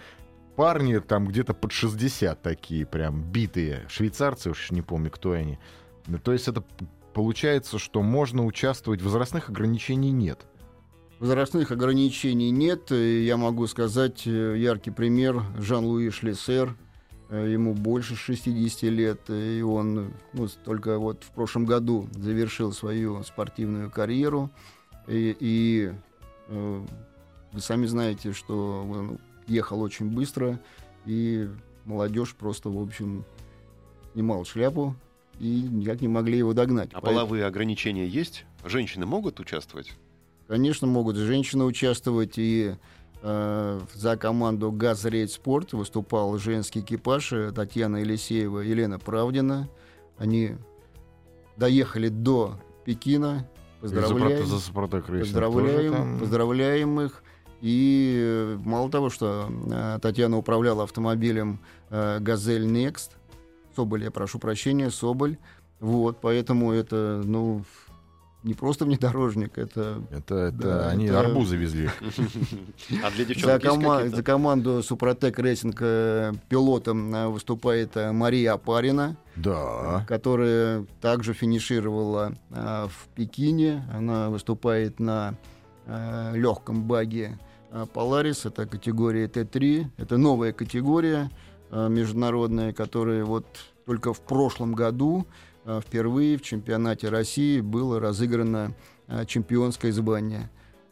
парни 0.57 0.99
там 0.99 1.27
где-то 1.27 1.55
под 1.55 1.73
60 1.73 2.41
такие 2.43 2.87
прям 2.87 3.23
битые. 3.23 3.87
Швейцарцы, 3.89 4.51
уж 4.51 4.71
не 4.71 4.83
помню, 4.83 5.11
кто 5.11 5.33
они. 5.33 5.59
Ну, 6.07 6.19
То 6.19 6.33
есть 6.33 6.49
это 6.49 6.65
получается, 7.13 7.79
что 7.79 8.03
можно 8.03 8.45
участвовать, 8.45 9.03
возрастных 9.03 9.49
ограничений 9.49 10.11
нет. 10.11 10.47
Возрастных 11.19 11.71
ограничений 11.71 12.51
нет. 12.51 12.91
И 12.91 13.25
Я 13.25 13.37
могу 13.37 13.67
сказать 13.67 14.27
э, 14.27 14.57
яркий 14.59 14.91
пример 14.91 15.43
Жан-Луи 15.59 16.11
Шлиссер. 16.11 16.75
Э, 17.31 17.49
Ему 17.49 17.75
больше 17.75 18.17
60 18.17 18.83
лет, 18.91 19.21
и 19.31 19.63
он 19.63 20.13
ну, 20.33 20.49
только 20.65 20.99
вот 20.99 21.23
в 21.23 21.31
прошлом 21.31 21.65
году 21.65 22.09
завершил 22.13 22.73
свою 22.73 23.23
спортивную 23.23 23.91
карьеру. 23.91 24.51
И, 25.07 25.37
и, 25.39 25.93
э, 26.49 26.87
вы 27.53 27.61
сами 27.61 27.87
знаете, 27.87 28.33
что 28.33 28.87
он 28.89 29.19
ехал 29.47 29.81
очень 29.81 30.11
быстро, 30.11 30.61
и 31.07 31.49
молодежь 31.85 32.35
просто, 32.35 32.69
в 32.69 32.81
общем, 32.81 33.25
снимал 34.13 34.45
шляпу 34.45 34.95
и 35.43 35.63
никак 35.63 36.01
не 36.01 36.07
могли 36.09 36.39
его 36.39 36.53
догнать. 36.55 36.91
А 36.93 37.01
Поэтому- 37.01 37.13
половые 37.15 37.45
ограничения 37.47 38.07
есть? 38.07 38.45
Женщины 38.65 39.07
могут 39.07 39.41
участвовать? 39.41 39.93
Конечно, 40.47 40.87
могут 40.87 41.17
женщины 41.17 41.65
участвовать. 41.65 42.35
И 42.37 42.75
э, 43.23 43.81
за 43.93 44.17
команду 44.17 44.71
«Газ 44.71 45.05
Рейд 45.05 45.33
Спорт» 45.33 45.73
выступал 45.73 46.39
женский 46.39 46.79
экипаж 46.81 47.33
э, 47.33 47.51
Татьяна 47.51 47.97
Елисеева, 47.99 48.61
Елена 48.61 49.01
Правдина. 49.01 49.69
Они 50.17 50.53
доехали 51.57 52.09
до 52.09 52.55
Пекина. 52.85 53.49
Поздравляем, 53.81 54.47
За 54.47 54.61
Супротек 54.61 55.07
поздравляем, 55.07 55.93
там. 55.93 56.19
поздравляем 56.21 57.01
их. 57.01 57.25
И 57.61 58.17
э, 58.21 58.59
мало 58.65 58.91
того, 58.93 59.11
что 59.11 59.49
э, 59.73 59.99
Татьяна 60.01 60.39
управляла 60.39 60.85
автомобилем 60.85 61.59
э, 61.91 62.19
«Газель 62.21 62.67
Next», 62.67 63.11
Соболь, 63.75 64.05
я 64.05 64.11
прошу 64.11 64.39
прощения, 64.39 64.91
Соболь. 64.91 65.37
Вот, 65.81 66.21
поэтому 66.21 66.73
это, 66.73 67.23
ну, 67.25 67.65
не 68.45 68.55
просто 68.55 68.85
внедорожник, 68.85 69.57
это 69.59 70.03
Это, 70.11 70.35
это 70.35 70.51
Да, 70.59 70.89
они 70.91 71.07
это- 71.07 71.21
арбузы 71.21 71.57
везли. 71.57 71.89
А 73.03 73.11
для 73.11 73.25
за, 73.25 73.25
девчонок 73.25 73.63
кома- 73.65 74.09
за 74.09 74.23
команду 74.23 74.83
Супротек 74.83 75.39
Racing 75.39 75.77
э, 75.81 76.33
пилотом 76.49 77.15
э, 77.15 77.29
выступает 77.29 77.97
э, 77.97 78.13
Мария 78.13 78.53
Апарина, 78.55 79.17
Да. 79.37 80.05
которая 80.09 80.87
также 81.01 81.35
финишировала 81.35 82.33
в 82.51 83.09
Пекине. 83.15 83.85
Она 83.93 84.29
выступает 84.31 85.01
на 85.01 85.35
легком 86.33 86.85
баге 86.85 87.39
Polaris. 87.73 88.47
Это 88.47 88.67
категория 88.67 89.27
Т3. 89.27 89.87
Это 89.97 90.17
новая 90.17 90.53
категория 90.53 91.31
э, 91.73 91.89
международная, 91.89 92.73
которая 92.73 93.25
вот 93.25 93.47
только 93.85 94.13
в 94.13 94.21
прошлом 94.21 94.75
году 94.75 95.27
э, 95.65 95.81
впервые 95.85 96.39
в 96.39 96.43
чемпионате 96.43 97.09
России 97.09 97.61
было 97.61 97.99
разыграно 97.99 98.75
э, 99.09 99.25
чемпионское 99.27 99.91
звание. 99.91 100.51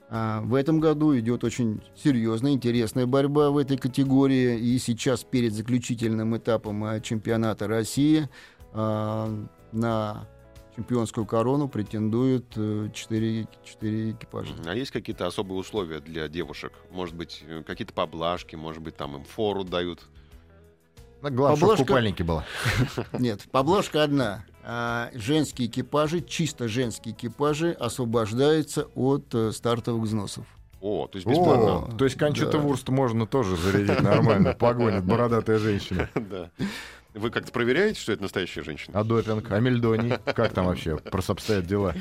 А 0.09 0.41
В 0.41 0.57
этом 0.57 0.81
году 0.81 1.17
идет 1.17 1.45
очень 1.45 1.81
серьезная, 1.95 2.51
интересная 2.51 3.07
борьба 3.07 3.51
в 3.51 3.59
этой 3.59 3.79
категории. 3.79 4.59
И 4.59 4.77
сейчас 4.81 5.23
перед 5.23 5.53
заключительным 5.53 6.37
этапом 6.37 7.01
чемпионата 7.01 7.69
России 7.69 8.29
на 8.75 10.27
чемпионскую 10.81 11.27
корону 11.27 11.69
претендуют 11.69 12.47
э, 12.57 12.89
четыре 12.95 13.47
четыре 13.65 14.13
экипажа. 14.13 14.55
А 14.65 14.75
есть 14.75 14.91
какие-то 14.91 15.27
особые 15.27 15.59
условия 15.59 16.01
для 16.01 16.29
девушек? 16.29 16.73
Может 16.91 17.15
быть, 17.15 17.45
какие-то 17.67 17.93
поблажки, 17.93 18.57
может 18.57 18.83
быть, 18.83 18.97
там 18.97 19.17
им 19.17 19.25
фору 19.25 19.65
дают? 19.65 20.01
Глаз, 21.23 21.59
чтоб 21.59 21.75
в 21.75 21.77
купальнике 21.77 22.25
была. 22.25 22.45
Нет, 23.13 23.43
поблажка 23.51 24.03
одна. 24.03 24.45
А 24.63 25.11
женские 25.15 25.69
экипажи, 25.69 26.21
чисто 26.21 26.69
женские 26.69 27.15
экипажи, 27.15 27.73
освобождаются 27.73 28.87
от 28.95 29.35
э, 29.35 29.53
стартовых 29.53 30.05
взносов. 30.05 30.45
О, 30.81 31.07
то 31.07 31.17
есть 31.17 31.27
бесплатно. 31.27 31.87
О, 31.87 31.91
то 31.97 32.05
есть 32.05 32.17
Кончита 32.17 32.53
Да. 32.53 32.59
Вурст 32.59 32.89
можно 32.89 33.27
тоже 33.27 33.57
зарядить 33.57 34.01
нормально. 34.01 34.55
Погонит 34.55 35.05
бородатая 35.05 35.59
женщина. 35.59 36.09
Да. 36.15 36.51
Вы 37.13 37.31
как-то 37.31 37.51
проверяете, 37.51 38.01
что 38.01 38.13
это 38.13 38.23
настоящая 38.23 38.63
женщина? 38.63 39.01
А 39.01 39.03
допинг, 39.03 39.51
а 39.51 39.59
мельдоний? 39.59 40.15
Как 40.33 40.53
там 40.53 40.67
вообще 40.67 40.97
просто 40.97 41.33
обстоят 41.33 41.67
дела? 41.67 41.93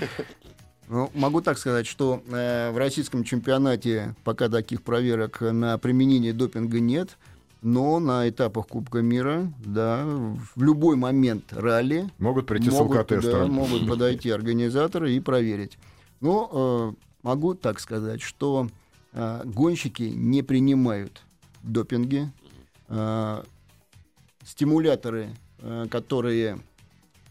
Ну, 0.88 1.10
могу 1.16 1.42
так 1.42 1.58
сказать, 1.58 1.88
что 1.88 2.22
э, 2.28 2.72
в 2.72 2.78
российском 2.78 3.24
чемпионате 3.24 4.16
пока 4.24 4.50
таких 4.50 4.84
проверок 4.84 5.42
на 5.42 5.78
применение 5.80 6.32
допинга 6.34 6.80
нет, 6.80 7.18
но 7.62 8.00
на 8.00 8.28
этапах 8.30 8.68
Кубка 8.68 9.02
мира, 9.02 9.52
да, 9.66 10.04
в 10.06 10.62
любой 10.62 10.96
момент 10.96 11.52
ралли 11.52 12.10
Могут 12.18 12.48
прийти 12.48 12.70
с 12.70 12.74
могут, 12.74 12.94
да, 12.94 13.00
алкотестером. 13.00 13.52
могут 13.52 13.88
подойти 13.88 14.30
организаторы 14.30 15.14
и 15.14 15.20
проверить. 15.20 15.78
Но 16.22 16.96
э, 16.96 17.04
могу 17.24 17.54
так 17.56 17.80
сказать, 17.80 18.22
что 18.22 18.68
э, 19.14 19.42
гонщики 19.46 20.04
не 20.04 20.42
принимают 20.42 21.22
допинги. 21.64 22.32
Э, 22.88 23.44
стимуляторы, 24.46 25.30
э, 25.60 25.88
которые 25.90 26.60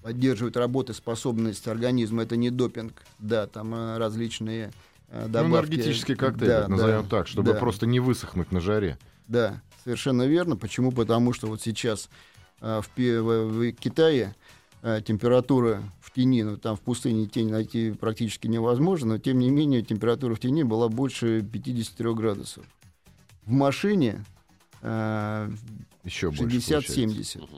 поддерживают 0.02 0.56
работоспособность 0.56 1.66
организма, 1.68 2.22
это 2.22 2.36
не 2.36 2.50
допинг, 2.50 3.02
да, 3.18 3.46
там 3.46 3.74
э, 3.74 3.98
различные 3.98 4.72
э, 5.08 5.22
Ну, 5.26 5.32
добавки. 5.32 5.66
энергетический 5.72 6.14
коктейль, 6.16 6.48
Да, 6.48 6.68
назовем 6.68 7.02
да, 7.04 7.08
так, 7.08 7.28
чтобы 7.28 7.52
да. 7.52 7.58
просто 7.58 7.86
не 7.86 8.00
высохнуть 8.00 8.52
на 8.52 8.60
жаре. 8.60 8.98
Да, 9.26 9.60
совершенно 9.88 10.24
верно. 10.26 10.56
Почему? 10.56 10.92
Потому 10.92 11.32
что 11.32 11.46
вот 11.46 11.62
сейчас 11.62 12.10
э, 12.60 12.82
в, 12.82 12.98
в- 12.98 13.48
в 13.48 13.72
Китае 13.72 14.34
э, 14.82 15.00
температура 15.06 15.82
в 16.02 16.12
тени, 16.12 16.42
ну 16.42 16.58
там 16.58 16.76
в 16.76 16.80
пустыне 16.80 17.26
тень 17.26 17.48
найти 17.50 17.92
практически 17.92 18.46
невозможно, 18.48 19.14
но 19.14 19.18
тем 19.18 19.38
не 19.38 19.48
менее 19.50 19.80
температура 19.82 20.34
в 20.34 20.40
тени 20.40 20.62
была 20.62 20.88
больше 20.90 21.40
53 21.42 22.12
градусов. 22.14 22.64
В 23.46 23.50
машине 23.52 24.24
э, 24.82 25.50
Еще 26.04 26.28
больше. 26.28 26.42
получается. 26.42 26.92
60-70. 26.92 27.38
Мгм. 27.38 27.48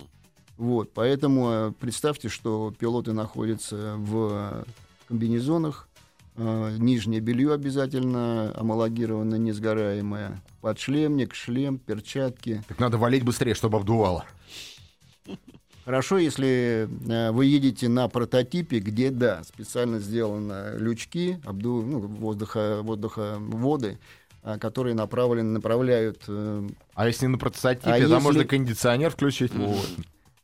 Вот, 0.56 0.92
поэтому 0.92 1.50
э, 1.50 1.72
представьте, 1.80 2.28
что 2.28 2.72
пилоты 2.78 3.12
находятся 3.12 3.94
в 3.96 4.64
комбинезонах, 5.08 5.88
нижнее 6.78 7.20
белье 7.20 7.52
обязательно 7.54 8.52
амалогированное, 8.56 9.38
несгораемое, 9.38 10.40
подшлемник, 10.60 11.34
шлем, 11.34 11.78
перчатки. 11.78 12.62
Так 12.68 12.78
надо 12.78 12.98
валить 12.98 13.24
быстрее, 13.24 13.54
чтобы 13.54 13.78
обдувало. 13.78 14.24
Хорошо, 15.84 16.18
если 16.18 16.88
э, 17.08 17.30
вы 17.32 17.46
едете 17.46 17.88
на 17.88 18.06
прототипе, 18.08 18.78
где, 18.78 19.10
да, 19.10 19.42
специально 19.44 19.98
сделаны 19.98 20.78
лючки, 20.78 21.40
обду... 21.44 21.82
ну, 21.82 21.98
воздуха, 22.00 22.80
воздуховоды, 22.82 23.98
э, 24.44 24.58
которые 24.58 24.94
направлены, 24.94 25.50
направляют 25.50 26.22
э, 26.28 26.68
А 26.94 27.06
если 27.06 27.26
на 27.26 27.38
прототипе, 27.38 27.90
А 27.90 27.92
там 27.94 28.02
если- 28.02 28.14
можно 28.14 28.44
кондиционер 28.44 29.10
включить. 29.10 29.52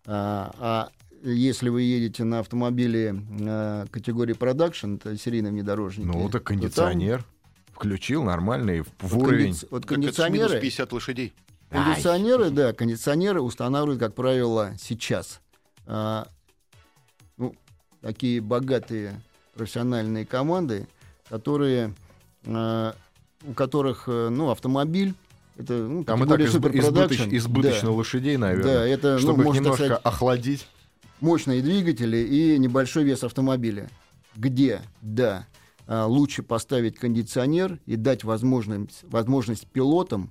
А, 0.08 0.54
а 0.58 0.88
если 1.22 1.68
вы 1.68 1.82
едете 1.82 2.24
на 2.24 2.40
автомобиле 2.40 3.22
э, 3.40 3.86
категории 3.90 4.32
продакшн, 4.34 4.94
это 4.96 5.16
серийные 5.16 5.50
внедорожники. 5.52 6.06
Ну, 6.06 6.12
то 6.26 6.38
так 6.38 6.44
там 6.48 6.58
кондиционер. 6.58 7.24
Включил 7.72 8.22
нормальный 8.22 8.80
в, 8.82 8.88
вот 9.00 9.22
уровень. 9.28 9.50
кондиц- 9.52 9.66
Вот 9.70 9.82
Так 9.82 9.92
это 9.92 10.00
минус 10.00 10.16
кондиционеры, 10.16 10.60
50 10.60 10.92
лошадей. 10.92 11.32
кондиционеры, 11.70 12.50
да, 12.50 12.72
кондиционеры 12.72 13.40
устанавливают, 13.42 14.00
как 14.00 14.14
правило, 14.14 14.72
сейчас. 14.80 15.40
А, 15.86 16.26
ну, 17.36 17.54
такие 18.00 18.40
богатые 18.40 19.20
профессиональные 19.54 20.24
команды, 20.24 20.86
которые, 21.28 21.92
а, 22.46 22.94
у 23.46 23.52
которых, 23.52 24.04
э, 24.06 24.28
ну, 24.30 24.50
автомобиль, 24.50 25.14
это 25.58 25.74
ну, 25.74 26.04
Там 26.04 26.24
и 26.24 26.28
так 26.28 26.40
изб- 26.40 26.70
избыточ- 26.72 27.28
избыточно 27.36 27.88
Да. 27.88 27.94
лошадей, 27.94 28.36
наверное. 28.38 28.74
Да, 28.74 28.86
это, 28.86 29.12
ну, 29.14 29.18
чтобы 29.18 29.40
их 29.40 29.46
можно 29.46 29.60
немножко 29.60 29.84
сказать, 29.84 30.00
охладить. 30.04 30.66
Мощные 31.20 31.62
двигатели 31.62 32.18
и 32.18 32.58
небольшой 32.58 33.04
вес 33.04 33.24
автомобиля. 33.24 33.88
где, 34.34 34.82
да, 35.00 35.46
а, 35.86 36.06
лучше 36.06 36.42
поставить 36.42 36.98
кондиционер 36.98 37.78
и 37.86 37.96
дать 37.96 38.24
возможность, 38.24 39.04
возможность 39.04 39.66
пилотам 39.66 40.30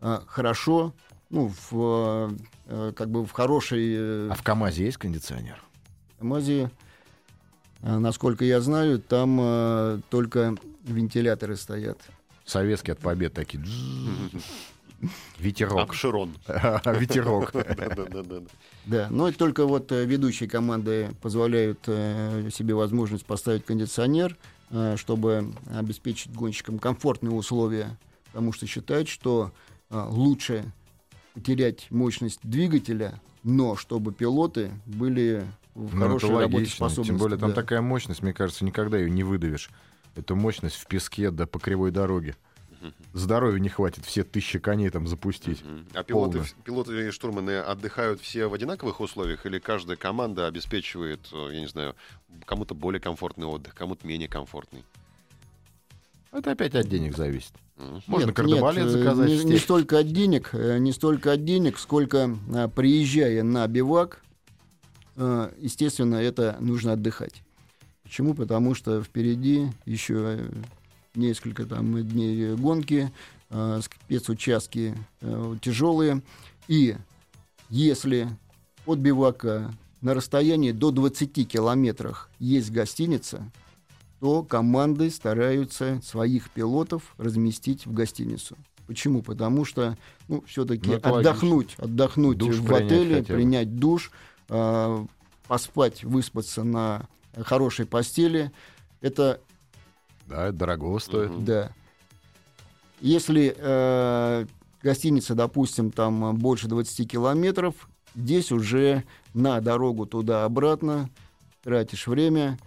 а, 0.00 0.22
хорошо, 0.26 0.94
ну, 1.30 1.52
в, 1.70 2.36
а, 2.66 2.92
как 2.92 3.10
бы 3.10 3.24
в 3.24 3.32
хорошей 3.32 3.94
э, 3.96 4.28
А 4.30 4.34
в 4.34 4.42
КАМАЗе 4.42 4.84
есть 4.84 4.96
кондиционер? 4.98 5.62
КамАЗе, 6.18 6.70
а, 7.80 7.98
насколько 7.98 8.44
я 8.44 8.60
знаю, 8.60 9.00
там 9.00 10.02
только 10.10 10.56
вентиляторы 10.84 11.56
стоят. 11.56 11.98
Советские 12.44 12.92
от 12.92 13.00
побед 13.00 13.34
такие. 13.34 13.64
Ветерок. 15.38 15.80
Апширон. 15.80 16.34
Ветерок. 16.46 17.52
Да, 18.86 19.08
но 19.10 19.28
это 19.28 19.36
только 19.36 19.66
вот 19.66 19.92
э, 19.92 20.06
ведущие 20.06 20.48
команды 20.48 21.10
позволяют 21.20 21.80
э, 21.88 22.48
себе 22.50 22.74
возможность 22.74 23.26
поставить 23.26 23.66
кондиционер, 23.66 24.34
э, 24.70 24.96
чтобы 24.96 25.52
обеспечить 25.70 26.32
гонщикам 26.32 26.78
комфортные 26.78 27.32
условия, 27.32 27.98
потому 28.26 28.52
что 28.52 28.66
считают, 28.66 29.08
что 29.08 29.52
лучше 29.90 30.64
потерять 31.34 31.90
мощность 31.90 32.40
двигателя, 32.42 33.20
но 33.42 33.76
чтобы 33.76 34.12
пилоты 34.12 34.70
были 34.86 35.46
в 35.74 35.94
Ну, 35.94 36.02
хорошей 36.02 36.30
работоспособности. 36.30 37.10
Тем 37.10 37.18
более 37.18 37.38
там 37.38 37.50
да. 37.50 37.56
такая 37.56 37.80
мощность, 37.80 38.22
мне 38.22 38.32
кажется, 38.32 38.64
никогда 38.64 38.98
ее 38.98 39.10
не 39.10 39.22
выдавишь. 39.22 39.70
Эту 40.16 40.34
мощность 40.34 40.76
в 40.76 40.86
песке 40.86 41.30
да 41.30 41.46
по 41.46 41.58
кривой 41.58 41.90
дороге. 41.90 42.36
Здоровья 43.12 43.58
не 43.58 43.68
хватит 43.68 44.04
все 44.04 44.24
тысячи 44.24 44.58
коней 44.58 44.90
там 44.90 45.06
запустить. 45.06 45.62
А 45.94 46.02
пилоты, 46.02 46.38
Полно. 46.38 46.48
пилоты 46.64 47.08
и 47.08 47.10
штурманы 47.10 47.58
отдыхают 47.58 48.20
все 48.20 48.46
в 48.46 48.54
одинаковых 48.54 49.00
условиях 49.00 49.46
или 49.46 49.58
каждая 49.58 49.96
команда 49.96 50.46
обеспечивает, 50.46 51.20
э, 51.32 51.50
я 51.52 51.60
не 51.60 51.66
знаю, 51.66 51.96
кому-то 52.44 52.74
более 52.74 53.00
комфортный 53.00 53.46
отдых, 53.46 53.74
кому-то 53.74 54.06
менее 54.06 54.28
комфортный? 54.28 54.84
Это 56.32 56.52
опять 56.52 56.74
от 56.74 56.86
денег 56.88 57.16
зависит. 57.16 57.52
Можно 58.06 58.26
Нет, 58.26 58.36
кардебалет 58.36 58.84
нет, 58.84 58.94
э, 58.94 58.98
заказать. 58.98 59.28
Не, 59.28 59.44
не 59.44 59.58
столько 59.58 59.98
от 59.98 60.08
денег, 60.08 60.50
э, 60.52 60.78
не 60.78 60.92
столько 60.92 61.32
от 61.32 61.44
денег, 61.44 61.78
сколько 61.78 62.36
приезжая 62.74 63.42
на 63.42 63.66
бивак, 63.66 64.22
естественно, 65.16 66.16
это 66.16 66.56
нужно 66.60 66.92
отдыхать. 66.92 67.42
Почему? 68.04 68.34
Потому 68.34 68.74
что 68.74 69.02
впереди 69.02 69.68
еще 69.84 70.38
несколько 71.18 71.66
там 71.66 72.02
дней 72.02 72.54
гонки, 72.56 73.12
э, 73.50 73.80
спецучастки 73.82 74.94
э, 75.20 75.56
тяжелые. 75.60 76.22
И 76.68 76.96
если 77.68 78.28
от 78.86 78.98
бивака 78.98 79.70
на 80.00 80.14
расстоянии 80.14 80.72
до 80.72 80.90
20 80.90 81.46
километрах 81.48 82.30
есть 82.38 82.70
гостиница, 82.70 83.50
то 84.20 84.42
команды 84.42 85.10
стараются 85.10 86.00
своих 86.02 86.50
пилотов 86.50 87.14
разместить 87.18 87.86
в 87.86 87.92
гостиницу. 87.92 88.56
Почему? 88.86 89.22
Потому 89.22 89.64
что, 89.64 89.96
ну, 90.28 90.42
все-таки 90.46 90.90
Ну, 90.90 90.96
отдохнуть, 91.02 91.74
отдохнуть 91.78 92.38
Душ 92.38 92.56
в 92.56 92.74
отеле, 92.74 93.16
хотя 93.16 93.34
бы. 93.34 93.38
принять 93.38 93.76
душ, 93.76 94.10
э, 94.48 95.06
поспать, 95.46 96.04
выспаться 96.04 96.64
на 96.64 97.06
хорошей 97.36 97.86
постели, 97.86 98.50
это 99.00 99.40
Да, 100.28 100.52
дорого 100.52 100.98
стоит. 100.98 101.30
Мгм. 101.30 101.44
да. 101.44 101.72
Если 103.00 103.54
э, 103.56 104.46
гостиница, 104.82 105.34
допустим, 105.34 105.90
там 105.90 106.36
больше 106.36 106.68
20 106.68 107.08
километров, 107.08 107.88
здесь 108.14 108.50
уже 108.52 109.04
на 109.34 109.60
дорогу 109.60 110.06
туда-обратно 110.06 111.08
тратишь 111.62 112.06
время. 112.06 112.58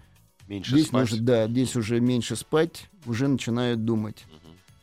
Меньше 0.47 0.71
здесь 0.71 0.87
спать. 0.87 1.11
нужно, 1.11 1.25
да, 1.25 1.47
здесь 1.47 1.75
уже 1.75 1.99
меньше 1.99 2.35
спать, 2.35 2.89
уже 3.05 3.27
начинают 3.27 3.83
думать. 3.85 4.25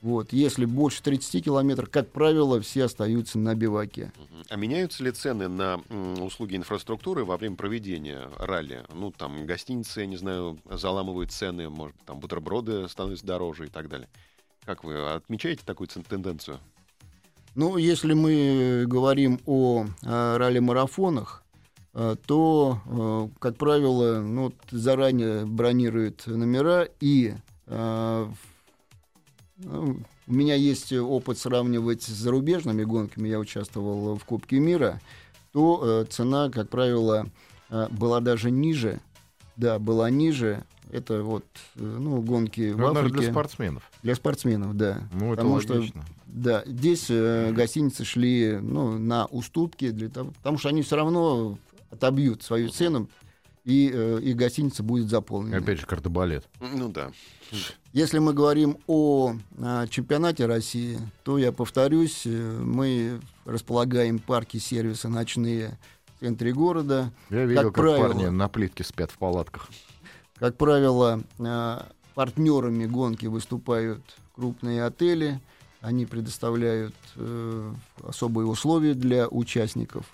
Вот, 0.01 0.33
если 0.33 0.65
больше 0.65 1.03
30 1.03 1.45
километров, 1.45 1.91
как 1.91 2.11
правило, 2.11 2.61
все 2.61 2.85
остаются 2.85 3.39
на 3.39 3.55
биваке. 3.57 4.13
А 4.49 4.57
меняются 4.57 5.03
ли 5.03 5.11
цены 5.11 5.49
на 5.49 5.81
услуги 6.21 6.55
инфраструктуры 6.55 7.25
во 7.25 7.37
время 7.37 7.57
проведения 7.57 8.31
ралли? 8.39 8.85
Ну, 8.95 9.11
там, 9.11 9.45
гостиницы, 9.45 10.01
я 10.01 10.07
не 10.07 10.17
знаю, 10.17 10.59
заламывают 10.71 11.33
цены, 11.33 11.69
может, 11.69 11.97
там, 12.07 12.21
бутерброды 12.21 12.89
становятся 12.89 13.27
дороже 13.27 13.67
и 13.67 13.69
так 13.69 13.89
далее. 13.89 14.09
Как 14.65 14.85
вы 14.85 15.15
отмечаете 15.15 15.63
такую 15.65 15.89
тенденцию? 15.89 16.61
Ну, 17.57 17.77
если 17.77 18.13
мы 18.13 18.85
говорим 18.87 19.41
о, 19.47 19.87
э, 20.03 20.37
ралли-марафонах, 20.37 21.43
э, 21.95 22.15
то, 22.25 22.81
э, 22.87 23.29
как 23.41 23.57
правило, 23.57 24.21
ну, 24.21 24.53
заранее 24.71 25.45
бронируют 25.45 26.27
номера, 26.29 26.87
и 27.01 27.35
э, 27.67 28.27
ну, 28.27 28.35
у 29.65 30.33
меня 30.33 30.55
есть 30.55 30.93
опыт 30.93 31.39
сравнивать 31.39 32.03
с 32.03 32.09
зарубежными 32.09 32.85
гонками, 32.85 33.29
я 33.29 33.39
участвовал 33.39 34.17
в 34.17 34.25
Кубке 34.25 34.59
мира, 34.61 35.01
то 35.53 35.81
э, 35.83 36.05
цена, 36.11 36.51
как 36.51 36.69
правило, 36.69 37.27
э, 37.71 37.89
была 37.91 38.21
даже 38.21 38.51
ниже, 38.51 39.01
да, 39.57 39.79
была 39.79 40.11
ниже, 40.11 40.65
это 40.91 41.23
вот, 41.23 41.45
э, 41.77 41.81
ну, 41.83 42.21
гонки 42.23 42.71
в 42.71 42.77
Ну, 42.79 42.89
наверное, 42.89 43.03
Африке. 43.03 43.19
для 43.23 43.31
спортсменов. 43.33 43.83
Для 44.03 44.15
спортсменов, 44.15 44.77
да. 44.77 45.09
Ну, 45.13 45.33
это 45.33 45.37
Потому 45.43 45.61
что 45.61 45.75
логично. 45.75 46.05
да, 46.27 46.63
здесь 46.67 47.07
э, 47.09 47.53
гостиницы 47.53 48.05
шли 48.05 48.59
ну, 48.61 48.99
на 48.99 49.27
уступки, 49.27 49.91
для 49.91 50.09
того, 50.09 50.31
потому 50.33 50.59
что 50.59 50.69
они 50.69 50.83
все 50.83 50.97
равно 50.97 51.59
отобьют 51.91 52.43
свою 52.43 52.69
цену, 52.69 53.09
и 53.69 53.91
э, 53.93 54.21
их 54.23 54.35
гостиница 54.35 54.83
будет 54.83 55.11
заполнена. 55.11 55.59
Опять 55.59 55.81
же, 55.81 55.87
кардебалет. 55.87 56.49
Ну 56.59 56.89
да. 56.89 57.13
Если 57.93 58.19
мы 58.19 58.33
говорим 58.33 58.79
о 58.87 59.35
а, 59.59 59.87
чемпионате 59.89 60.47
России, 60.47 60.99
то 61.23 61.37
я 61.37 61.53
повторюсь, 61.53 62.23
э, 62.25 62.31
мы 62.31 63.21
располагаем 63.45 64.21
парки 64.21 64.57
сервиса 64.57 65.11
ночные 65.11 65.79
в 66.17 66.21
центре 66.21 66.55
города. 66.55 67.13
Я 67.29 67.45
видел, 67.45 67.65
как, 67.65 67.75
правило. 67.75 68.09
парни 68.09 68.27
на 68.29 68.49
плитке 68.49 68.85
спят 68.85 69.11
в 69.11 69.19
палатках. 69.19 69.69
Как 70.37 70.57
правило, 70.57 71.23
а, 71.39 71.89
партнерами 72.15 72.87
гонки 72.87 73.27
выступают 73.27 74.01
крупные 74.35 74.83
отели. 74.83 75.43
Они 75.81 76.07
предоставляют 76.07 76.95
э, 77.17 77.73
особые 78.03 78.47
условия 78.47 78.95
для 78.95 79.29
участников. 79.29 80.07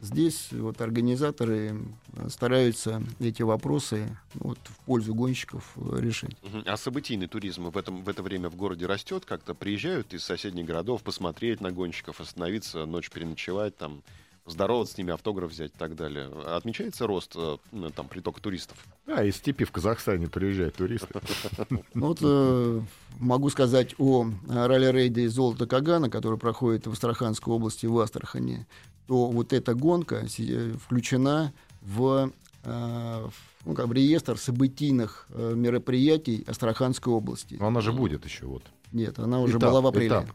Здесь 0.00 0.48
вот 0.52 0.80
организаторы 0.80 1.76
э, 2.14 2.28
стараются 2.30 3.02
эти 3.18 3.42
вопросы 3.42 4.16
ну, 4.34 4.50
вот, 4.50 4.58
в 4.64 4.78
пользу 4.86 5.14
гонщиков 5.14 5.72
э, 5.76 6.00
решить. 6.00 6.36
А 6.64 6.76
событийный 6.78 7.26
туризм 7.26 7.68
в, 7.68 7.76
этом, 7.76 8.02
в 8.02 8.08
это 8.08 8.22
время 8.22 8.48
в 8.48 8.56
городе 8.56 8.86
растет? 8.86 9.26
Как-то 9.26 9.54
приезжают 9.54 10.14
из 10.14 10.24
соседних 10.24 10.64
городов 10.64 11.02
посмотреть 11.02 11.60
на 11.60 11.70
гонщиков, 11.70 12.18
остановиться, 12.18 12.86
ночь 12.86 13.10
переночевать, 13.10 13.76
там, 13.76 14.02
здороваться 14.50 14.94
с 14.94 14.98
ними, 14.98 15.12
автограф 15.12 15.50
взять 15.50 15.72
и 15.74 15.78
так 15.78 15.94
далее. 15.96 16.26
Отмечается 16.46 17.06
рост 17.06 17.32
э, 17.36 17.56
ну, 17.72 17.90
там, 17.90 18.08
притока 18.08 18.40
туристов? 18.40 18.76
Да, 19.06 19.24
из 19.24 19.36
степи 19.36 19.64
в 19.64 19.72
Казахстане 19.72 20.28
приезжают 20.28 20.76
туристы. 20.76 21.08
Ну, 21.94 22.06
Вот 22.08 22.18
э, 22.22 22.80
могу 23.18 23.50
сказать 23.50 23.94
о 23.98 24.26
э, 24.26 24.66
ралли-рейде 24.66 25.28
«Золото 25.28 25.66
Кагана», 25.66 26.10
который 26.10 26.38
проходит 26.38 26.86
в 26.86 26.92
Астраханской 26.92 27.52
области, 27.52 27.86
в 27.86 27.98
Астрахани, 27.98 28.66
то 29.06 29.26
вот 29.26 29.52
эта 29.52 29.74
гонка 29.74 30.24
включена 30.84 31.52
в, 31.80 32.30
в, 32.62 33.32
ну, 33.64 33.74
как 33.74 33.88
бы 33.88 33.94
реестр 33.94 34.38
событийных 34.38 35.26
э, 35.30 35.54
мероприятий 35.54 36.44
Астраханской 36.46 37.12
области. 37.12 37.56
Но 37.58 37.66
она 37.68 37.80
же 37.80 37.92
будет 37.92 38.24
еще 38.24 38.46
вот. 38.46 38.62
Нет, 38.92 39.18
она 39.18 39.40
уже 39.40 39.58
Этап, 39.58 39.70
была 39.70 39.80
в 39.80 39.86
апреле. 39.86 40.08
этап. 40.08 40.26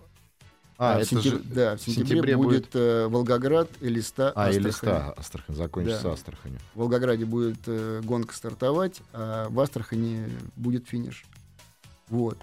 А, 0.78 0.98
в 0.98 1.02
это 1.02 1.16
сентяб- 1.16 1.22
же 1.24 1.40
да, 1.40 1.76
в 1.76 1.80
в 1.80 1.84
сентябре, 1.84 2.08
сентябре 2.10 2.38
будет, 2.38 2.68
э, 2.74 3.08
Волгоград 3.08 3.70
и 3.80 3.88
Листа 3.88 4.34
А, 4.36 4.52
и 4.52 4.58
Астрахань. 4.58 4.68
листа 4.68 5.14
Астрахань, 5.18 5.56
закончится 5.56 6.04
Да. 6.04 6.12
Астраханью. 6.14 6.60
В 6.74 6.80
Волгограде 6.80 7.24
будет 7.26 7.60
э, 7.68 8.02
гонка 8.04 8.36
стартовать, 8.36 9.00
а 9.14 9.48
в 9.50 9.60
Астрахани 9.60 10.26
будет 10.58 10.88
финиш. 10.88 11.26
Вот. 12.10 12.38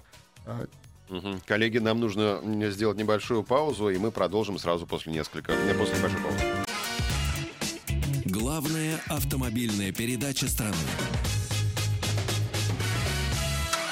А, 0.45 0.65
Мгм. 1.09 1.41
Коллеги, 1.45 1.77
нам 1.77 1.99
нужно 1.99 2.39
м, 2.41 2.71
сделать 2.71 2.97
небольшую 2.97 3.43
паузу, 3.43 3.89
и 3.89 3.97
мы 3.99 4.09
продолжим 4.09 4.57
сразу 4.57 4.87
после 4.87 5.13
несколько, 5.13 5.51
э, 5.51 5.73
после 5.77 5.97
небольшой 5.99 6.21
паузы. 6.21 6.39
Главная 8.25 8.99
автомобильная 9.09 9.91
передача 9.91 10.47
страны. 10.47 10.75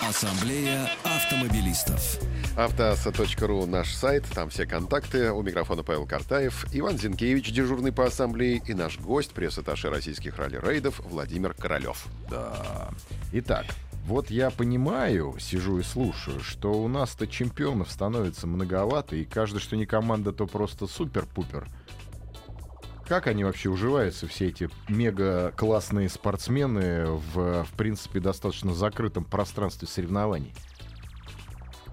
Ассамблея 0.02 0.90
автомобилистов. 1.04 2.18
Автоаса.ру 2.62 3.66
наш 3.66 3.92
сайт, 3.92 4.24
там 4.36 4.52
все 4.52 4.68
контакты. 4.68 5.32
У 5.32 5.42
микрофона 5.42 5.82
Павел 5.82 6.06
Картаев, 6.06 6.68
Иван 6.72 6.96
Зинкевич, 7.00 7.52
дежурный 7.52 7.92
по 7.92 8.06
ассамблее, 8.06 8.62
и 8.64 8.76
наш 8.76 9.00
гость, 9.00 9.32
пресс-атташе 9.34 9.90
российских 9.90 10.38
ралли-рейдов 10.38 11.02
Владимир 11.04 11.56
Королев. 11.56 12.06
Да. 12.30 12.92
Итак, 13.32 13.66
вот 14.06 14.30
я 14.30 14.52
понимаю, 14.52 15.36
сижу 15.40 15.80
и 15.80 15.84
слушаю, 15.84 16.40
что 16.40 16.72
у 16.74 16.88
нас-то 16.88 17.26
чемпионов 17.26 17.90
становится 17.90 18.46
многовато, 18.46 19.16
и 19.16 19.26
каждый, 19.26 19.60
что 19.60 19.76
не 19.76 19.88
команда, 19.88 20.32
то 20.32 20.46
просто 20.46 20.86
супер-пупер. 20.86 21.68
как 23.08 23.26
они 23.26 23.44
вообще 23.44 23.70
уживаются, 23.70 24.28
все 24.28 24.50
эти 24.50 24.70
мега 24.88 25.52
классные 25.58 26.10
спортсмены 26.10 27.08
в, 27.08 27.64
в 27.64 27.72
принципе, 27.76 28.20
достаточно 28.20 28.76
закрытом 28.76 29.26
пространстве 29.26 29.88
соревнований? 29.88 30.54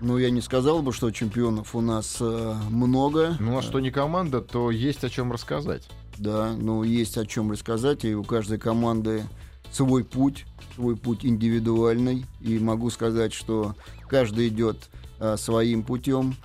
Ну, 0.00 0.16
я 0.16 0.30
не 0.30 0.40
сказал 0.40 0.82
бы, 0.82 0.92
что 0.92 1.10
чемпионов 1.10 1.74
у 1.74 1.80
нас 1.80 2.18
э, 2.20 2.54
много. 2.70 3.36
Ну, 3.40 3.58
а 3.58 3.62
что 3.62 3.80
не 3.80 3.90
команда, 3.90 4.40
то 4.40 4.70
есть 4.70 5.02
о 5.02 5.10
чем 5.10 5.32
рассказать. 5.32 5.88
Да, 6.18 6.52
ну, 6.56 6.84
есть 6.84 7.18
о 7.18 7.26
чем 7.26 7.50
рассказать, 7.50 8.04
и 8.04 8.14
у 8.14 8.22
каждой 8.22 8.58
команды 8.58 9.24
свой 9.72 10.04
путь, 10.04 10.46
свой 10.74 10.96
путь 10.96 11.24
индивидуальный. 11.24 12.26
И 12.40 12.58
могу 12.58 12.90
сказать, 12.90 13.32
что 13.32 13.74
каждый 14.08 14.48
идет 14.48 14.88
э, 15.18 15.36
своим 15.36 15.82
путем. 15.82 16.36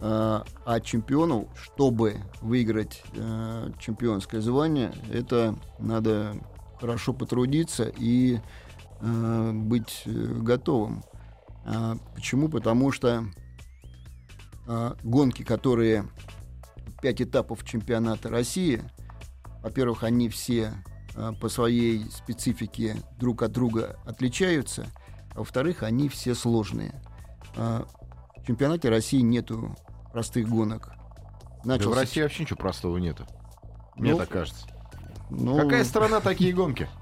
Э, 0.00 0.42
а 0.64 0.80
чемпиону, 0.80 1.48
чтобы 1.54 2.16
выиграть 2.42 3.04
э, 3.14 3.70
чемпионское 3.78 4.40
звание, 4.40 4.92
это 5.12 5.56
надо 5.78 6.34
хорошо 6.80 7.12
потрудиться 7.12 7.92
и 7.98 8.40
э, 9.00 9.52
быть 9.52 10.02
э, 10.06 10.10
готовым. 10.10 11.04
А, 11.66 11.96
почему? 12.14 12.48
Потому 12.48 12.92
что 12.92 13.24
а, 14.66 14.96
гонки, 15.02 15.42
которые 15.42 16.08
пять 17.02 17.20
этапов 17.20 17.64
чемпионата 17.64 18.28
России, 18.30 18.82
во-первых, 19.62 20.04
они 20.04 20.28
все 20.28 20.72
а, 21.16 21.32
по 21.32 21.48
своей 21.48 22.08
специфике 22.10 22.96
друг 23.18 23.42
от 23.42 23.52
друга 23.52 23.98
отличаются, 24.06 24.86
а 25.34 25.40
во-вторых, 25.40 25.82
они 25.82 26.08
все 26.08 26.34
сложные. 26.34 27.02
В 27.56 28.46
чемпионате 28.46 28.90
России 28.90 29.20
нету 29.20 29.74
простых 30.12 30.46
гонок. 30.46 30.90
Да 31.64 31.72
Начался 31.72 31.90
в 31.90 31.98
России 31.98 32.22
вообще 32.22 32.42
ничего 32.42 32.58
простого 32.58 32.98
нету. 32.98 33.26
Мне 33.96 34.12
Ну, 34.12 34.18
так 34.18 34.28
кажется. 34.28 34.66
ну, 35.30 35.56
Какая 35.56 35.84
страна 35.84 36.20
такие 36.20 36.52
гонки? 36.52 36.88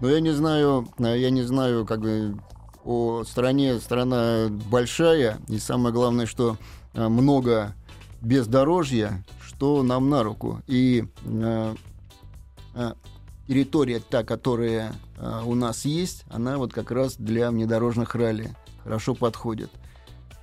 Ну, 0.00 0.08
я 0.08 0.20
не 0.20 0.30
знаю, 0.30 0.86
я 0.98 1.28
не 1.30 1.42
знаю, 1.42 1.84
как 1.84 2.00
бы 2.00 2.38
о 2.84 3.24
стране, 3.24 3.78
страна 3.80 4.48
большая, 4.48 5.38
и 5.48 5.58
самое 5.58 5.94
главное, 5.94 6.26
что 6.26 6.56
э, 6.94 7.08
много 7.08 7.74
бездорожья, 8.20 9.24
что 9.40 9.82
нам 9.82 10.08
на 10.08 10.22
руку. 10.22 10.60
И 10.66 11.04
э, 11.24 11.74
э, 12.74 12.92
территория 13.46 14.00
та, 14.00 14.24
которая 14.24 14.92
у 15.44 15.54
нас 15.56 15.84
есть, 15.84 16.24
она 16.30 16.58
вот 16.58 16.72
как 16.72 16.92
раз 16.92 17.16
для 17.16 17.50
внедорожных 17.50 18.14
ралли 18.14 18.54
хорошо 18.84 19.14
подходит. 19.14 19.70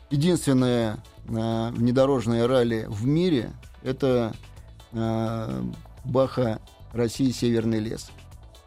Единственное 0.09 1.01
внедорожное 1.25 2.45
ралли 2.45 2.85
в 2.89 3.05
мире 3.05 3.53
это 3.83 4.33
Баха 6.03 6.59
России 6.91 7.31
Северный 7.31 7.79
лес 7.79 8.11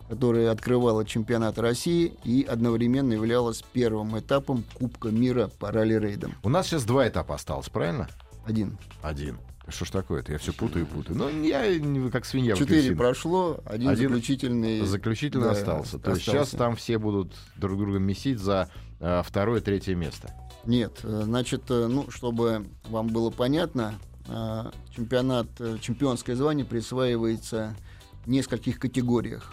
которая 0.08 0.50
открывала 0.50 1.04
чемпионат 1.04 1.58
России 1.58 2.14
и 2.24 2.42
одновременно 2.42 3.12
являлась 3.12 3.62
первым 3.72 4.18
этапом 4.18 4.64
Кубка 4.74 5.08
мира 5.08 5.50
по 5.58 5.70
ралли-рейдам. 5.70 6.34
У 6.42 6.48
нас 6.48 6.66
сейчас 6.66 6.84
два 6.84 7.06
этапа 7.08 7.34
осталось, 7.34 7.68
правильно? 7.68 8.08
Один. 8.44 8.78
Один. 9.02 9.38
Что 9.68 9.84
ж 9.84 9.90
такое-то? 9.90 10.32
Я 10.32 10.38
все 10.38 10.54
путаю 10.54 10.86
и 10.86 10.88
путаю. 10.88 11.18
Ну, 11.18 11.42
я 11.42 11.62
как 12.10 12.24
свинья 12.24 12.54
в 12.54 12.58
Четыре 12.58 12.96
прошло, 12.96 13.60
один, 13.66 13.90
Один 13.90 14.08
заключительный. 14.08 14.80
Заключительно 14.80 15.44
да, 15.44 15.50
остался. 15.50 15.98
То 15.98 16.12
есть 16.12 16.22
сейчас 16.22 16.50
там 16.50 16.74
все 16.74 16.96
будут 16.98 17.34
друг 17.56 17.78
друга 17.78 17.98
месить 17.98 18.38
за 18.38 18.70
э, 18.98 19.22
второе, 19.22 19.60
третье 19.60 19.94
место. 19.94 20.32
Нет, 20.64 21.00
э, 21.02 21.22
значит, 21.24 21.64
э, 21.70 21.86
ну, 21.86 22.10
чтобы 22.10 22.66
вам 22.88 23.08
было 23.08 23.30
понятно, 23.30 23.94
э, 24.26 24.70
чемпионат, 24.94 25.48
чемпионское 25.80 26.34
звание 26.34 26.64
присваивается 26.64 27.74
в 28.24 28.30
нескольких 28.30 28.78
категориях. 28.78 29.52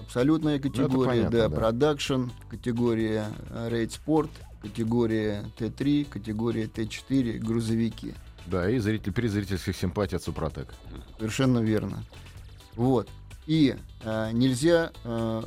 Абсолютная 0.00 0.58
категория, 0.58 1.06
понятно, 1.06 1.30
да, 1.30 1.48
да. 1.48 1.56
продакшн, 1.56 2.24
категория 2.48 3.26
э, 3.50 3.68
рейд 3.70 3.92
спорт, 3.92 4.30
категория 4.62 5.44
Т3, 5.58 6.06
категория 6.08 6.64
Т4, 6.64 7.38
грузовики. 7.38 8.14
Да, 8.46 8.70
и 8.70 8.78
зритель, 8.78 9.12
при 9.12 9.28
зрительских 9.28 9.76
симпатий 9.76 10.16
от 10.16 10.22
Супротека. 10.22 10.72
Совершенно 11.18 11.58
верно. 11.58 12.04
Вот. 12.74 13.08
И 13.46 13.76
э, 14.02 14.30
нельзя, 14.32 14.92
э, 15.04 15.42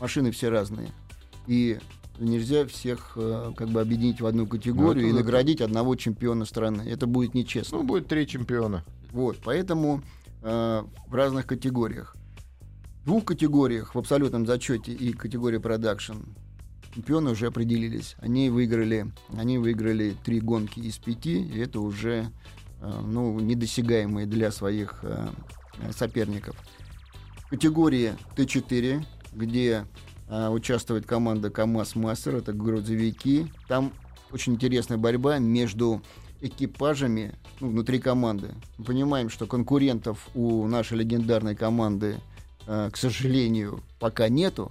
машины 0.00 0.30
все 0.30 0.48
разные, 0.48 0.88
и 1.46 1.78
нельзя 2.18 2.66
всех 2.66 3.12
э, 3.16 3.52
как 3.56 3.68
бы 3.68 3.80
объединить 3.80 4.20
в 4.20 4.26
одну 4.26 4.46
категорию 4.46 5.04
Ну, 5.04 5.10
это 5.10 5.18
и 5.18 5.22
наградить 5.22 5.60
одного 5.60 5.96
чемпиона 5.96 6.44
страны. 6.44 6.82
Это 6.82 7.06
будет 7.06 7.34
нечестно. 7.34 7.78
Ну, 7.78 7.84
будет 7.84 8.08
три 8.08 8.26
чемпиона. 8.26 8.84
Вот, 9.10 9.38
поэтому 9.44 10.02
э, 10.42 10.82
в 11.06 11.14
разных 11.14 11.46
категориях. 11.46 12.16
Двух 13.04 13.24
категориях 13.24 13.94
в 13.94 13.98
абсолютном 13.98 14.46
зачете 14.46 14.92
и 14.92 15.12
категории 15.12 15.58
продакшн 15.58 16.18
чемпионы 16.94 17.30
уже 17.30 17.46
определились. 17.46 18.16
Они 18.18 18.48
выиграли, 18.50 19.06
они 19.36 19.58
выиграли 19.58 20.14
три 20.24 20.40
гонки 20.40 20.78
из 20.78 20.98
пяти, 20.98 21.42
и 21.42 21.58
это 21.58 21.80
уже 21.80 22.30
э, 22.80 23.00
ну, 23.04 23.40
недосягаемые 23.40 24.26
для 24.26 24.52
своих 24.52 25.00
э, 25.02 25.28
соперников. 25.90 26.56
Категории 27.50 28.14
Т4, 28.36 29.04
где 29.32 29.86
э, 30.28 30.48
участвует 30.48 31.06
команда 31.06 31.50
КАМАЗ 31.50 31.96
Мастер, 31.96 32.36
это 32.36 32.52
грузовики, 32.52 33.46
там 33.68 33.92
очень 34.30 34.54
интересная 34.54 34.98
борьба 34.98 35.38
между 35.38 36.02
экипажами 36.40 37.34
ну, 37.60 37.70
внутри 37.70 37.98
команды. 37.98 38.50
Мы 38.78 38.84
понимаем, 38.84 39.28
что 39.28 39.46
конкурентов 39.46 40.28
у 40.34 40.66
нашей 40.66 40.98
легендарной 40.98 41.54
команды, 41.54 42.16
к 42.66 42.92
сожалению, 42.96 43.82
пока 43.98 44.28
нету. 44.28 44.70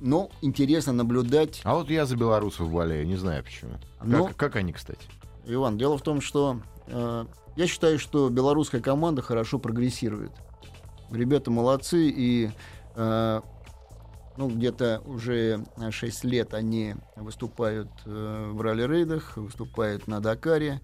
Но 0.00 0.30
интересно 0.40 0.92
наблюдать. 0.92 1.60
А 1.64 1.74
вот 1.74 1.90
я 1.90 2.06
за 2.06 2.16
белорусов 2.16 2.70
болею, 2.72 3.06
не 3.06 3.16
знаю 3.16 3.44
почему. 3.44 3.72
Ну- 4.02 4.28
Как, 4.28 4.36
как 4.36 4.56
они, 4.56 4.72
кстати? 4.72 5.00
Иван, 5.46 5.76
дело 5.76 5.98
в 5.98 6.02
том, 6.02 6.20
что 6.22 6.60
э, 6.86 7.26
я 7.56 7.66
считаю, 7.66 7.98
что 7.98 8.30
белорусская 8.30 8.80
команда 8.80 9.20
хорошо 9.20 9.58
прогрессирует. 9.58 10.32
Ребята 11.10 11.50
молодцы, 11.50 12.08
и 12.08 12.50
э, 12.96 13.40
ну, 14.38 14.48
где-то 14.48 15.02
уже 15.04 15.64
6 15.90 16.24
лет 16.24 16.54
они 16.54 16.94
выступают 17.16 17.88
э, 18.06 18.50
в 18.52 18.60
ралли-рейдах, 18.62 19.36
выступают 19.36 20.06
на 20.08 20.20
Дакаре. 20.20 20.80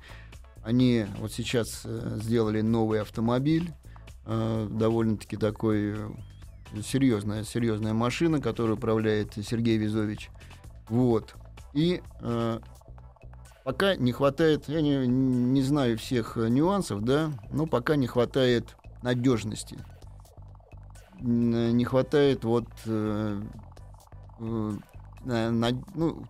Они 0.63 1.07
вот 1.19 1.33
сейчас 1.33 1.83
э, 1.87 2.19
сделали 2.23 2.61
новый 2.61 3.01
автомобиль, 3.01 3.73
э, 4.27 4.69
довольно-таки 4.71 5.37
такой 5.37 5.95
э, 5.97 6.11
серьезная, 6.83 7.45
серьезная 7.45 7.93
машина, 7.95 8.41
которую 8.41 8.77
управляет 8.77 9.35
Сергей 9.35 9.77
Визович. 9.79 10.31
Вот. 10.89 11.35
И 11.73 12.03
э, 12.21 12.61
пока 13.65 13.95
не 13.97 14.13
хватает, 14.13 14.69
я 14.69 14.81
не, 14.81 15.07
не 15.07 15.63
знаю 15.63 15.99
всех 15.99 16.37
э, 16.37 16.49
нюансов, 16.49 17.03
да, 17.03 17.31
но 17.51 17.67
пока 17.67 17.97
не 17.97 18.07
хватает 18.07 18.77
надежности. 19.03 19.79
Не 21.21 21.85
хватает 21.85 22.45
вот 22.45 22.67
э, 22.87 23.43
э, 24.39 24.73
на- 25.25 25.85
ну, 25.95 26.25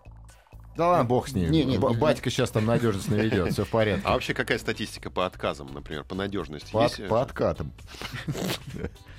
Да 0.75 0.87
ладно, 0.87 1.05
бог 1.05 1.27
с 1.27 1.33
ней. 1.33 1.49
Не, 1.49 1.65
не, 1.65 1.77
не. 1.77 1.77
Батька 1.77 2.29
сейчас 2.29 2.49
там 2.51 2.65
надежность 2.65 3.09
наведет, 3.09 3.51
все 3.53 3.65
в 3.65 3.69
порядке. 3.69 4.03
А 4.05 4.13
вообще 4.13 4.33
какая 4.33 4.57
статистика 4.57 5.09
по 5.09 5.25
отказам, 5.25 5.73
например, 5.73 6.03
по 6.05 6.15
надежности? 6.15 6.71
По, 6.71 6.83
Есть, 6.83 6.99
э, 6.99 7.07
по 7.07 7.21
откатам. 7.21 7.73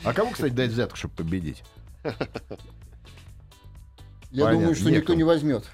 А 0.05 0.12
кому, 0.14 0.30
кстати, 0.32 0.53
дать 0.53 0.70
взятку, 0.70 0.96
чтобы 0.96 1.14
победить? 1.16 1.62
я 2.05 2.12
Понятно, 4.44 4.53
думаю, 4.53 4.74
что 4.74 4.84
некому. 4.84 4.96
никто 5.00 5.14
не 5.14 5.24
возьмет. 5.24 5.68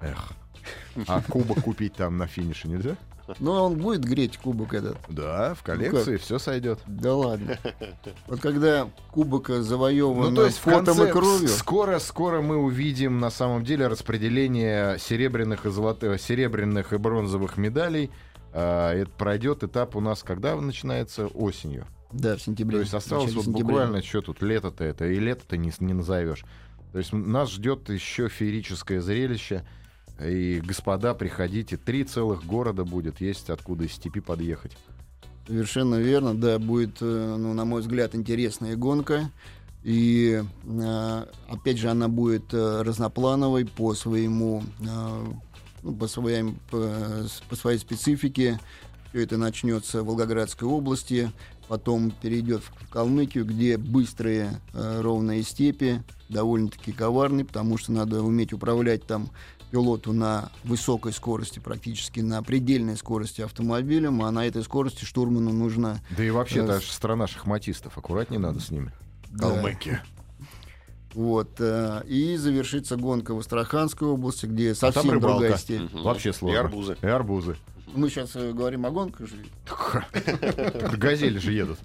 Эх. 0.00 0.32
А 1.08 1.20
кубок 1.22 1.62
купить 1.62 1.94
там 1.94 2.16
на 2.16 2.26
финише 2.26 2.68
нельзя? 2.68 2.96
Но 3.40 3.66
он 3.66 3.76
будет 3.76 4.04
греть 4.04 4.36
кубок 4.36 4.74
этот. 4.74 4.96
Да, 5.08 5.54
в 5.54 5.62
коллекции 5.62 6.16
все 6.16 6.38
сойдет. 6.38 6.80
Да 6.86 7.14
ладно. 7.14 7.58
Вот 8.26 8.40
когда 8.40 8.88
кубок 9.10 9.48
завоеван 9.48 10.30
Ну, 10.30 10.36
то 10.36 10.46
есть 10.46 10.58
в 10.58 10.64
потом 10.64 10.84
конце, 10.84 11.08
и 11.08 11.12
кровью. 11.12 11.48
скоро, 11.48 11.98
скоро 11.98 12.40
мы 12.40 12.56
увидим 12.56 13.18
на 13.18 13.30
самом 13.30 13.64
деле 13.64 13.86
распределение 13.86 14.98
серебряных 14.98 15.66
и 15.66 15.70
золотых, 15.70 16.20
серебряных 16.20 16.92
и 16.92 16.96
бронзовых 16.98 17.56
медалей. 17.56 18.10
А, 18.52 18.92
это 18.94 19.10
пройдет 19.10 19.62
этап 19.64 19.96
у 19.96 20.00
нас 20.00 20.22
когда 20.22 20.56
начинается 20.56 21.26
осенью. 21.26 21.86
Да, 22.12 22.36
в 22.36 22.42
сентябре. 22.42 22.78
То 22.78 22.82
есть 22.82 22.94
осталось 22.94 23.34
вот 23.34 23.46
буквально 23.46 24.02
что 24.02 24.22
тут 24.22 24.40
лето-то 24.42 24.84
это 24.84 25.06
и 25.06 25.18
лето-то 25.18 25.56
не, 25.56 25.72
не 25.80 25.92
назовешь. 25.92 26.44
То 26.92 26.98
есть 26.98 27.12
нас 27.12 27.50
ждет 27.50 27.90
еще 27.90 28.28
феерическое 28.28 29.00
зрелище. 29.00 29.66
И, 30.20 30.62
господа, 30.64 31.14
приходите. 31.14 31.76
Три 31.76 32.04
целых 32.04 32.44
города 32.44 32.84
будет. 32.84 33.20
Есть 33.20 33.50
откуда 33.50 33.84
из 33.84 33.92
степи 33.92 34.20
подъехать. 34.20 34.76
Совершенно 35.46 35.96
верно, 35.96 36.34
да, 36.34 36.58
будет, 36.58 36.96
э, 37.00 37.36
ну, 37.38 37.54
на 37.54 37.64
мой 37.64 37.80
взгляд, 37.80 38.14
интересная 38.14 38.76
гонка. 38.76 39.30
И 39.84 40.42
э, 40.64 41.24
опять 41.48 41.78
же, 41.78 41.88
она 41.88 42.08
будет 42.08 42.52
э, 42.52 42.82
разноплановой 42.82 43.64
по 43.64 43.94
своему, 43.94 44.64
ну, 44.80 45.94
по, 45.94 46.08
своим, 46.08 46.58
по, 46.70 47.54
своей 47.54 47.78
специфике. 47.78 48.58
Все 49.10 49.22
это 49.22 49.36
начнется 49.36 50.02
в 50.02 50.06
Волгоградской 50.06 50.66
области, 50.66 51.30
потом 51.68 52.10
перейдет 52.10 52.62
в 52.62 52.90
Калмыкию, 52.90 53.44
где 53.44 53.76
быстрые 53.76 54.60
ровные 54.74 55.44
степи, 55.44 56.02
довольно-таки 56.28 56.90
коварные, 56.90 57.44
потому 57.44 57.78
что 57.78 57.92
надо 57.92 58.22
уметь 58.22 58.52
управлять 58.52 59.06
там 59.06 59.30
пилоту 59.76 60.14
на 60.14 60.50
высокой 60.64 61.12
скорости, 61.12 61.58
практически 61.58 62.20
на 62.20 62.42
предельной 62.42 62.96
скорости 62.96 63.42
автомобилем, 63.42 64.22
а 64.22 64.30
на 64.30 64.46
этой 64.46 64.62
скорости 64.64 65.04
штурману 65.04 65.52
нужно... 65.52 66.00
Да 66.16 66.24
и 66.24 66.30
вообще, 66.30 66.64
это 66.64 66.76
Э, 66.76 66.80
же 66.80 66.86
страна 66.90 67.26
шахматистов. 67.26 67.98
Аккуратнее 67.98 68.40
надо 68.40 68.58
с 68.60 68.70
ними. 68.70 68.90
Да. 69.32 69.50
Калмыки. 69.50 70.00
Вот. 71.12 71.50
э, 71.58 72.02
И 72.06 72.36
завершится 72.38 72.96
гонка 72.96 73.34
в 73.34 73.38
Астраханской 73.40 74.08
области, 74.08 74.46
где 74.46 74.72
А 74.72 74.74
там 74.76 74.92
совсем 74.94 75.20
другая 75.20 75.58
степь. 75.58 75.92
Мгм. 75.92 76.02
Вообще 76.04 76.32
сложно. 76.32 76.56
И 76.56 76.58
арбузы. 76.58 76.96
И 77.02 77.06
арбузы. 77.06 77.56
Мы 77.94 78.08
сейчас 78.08 78.32
говорим 78.34 78.86
о 78.86 78.90
гонках 78.90 79.28
же. 79.28 79.36
Газели 80.96 81.36
же 81.38 81.52
едут. 81.52 81.78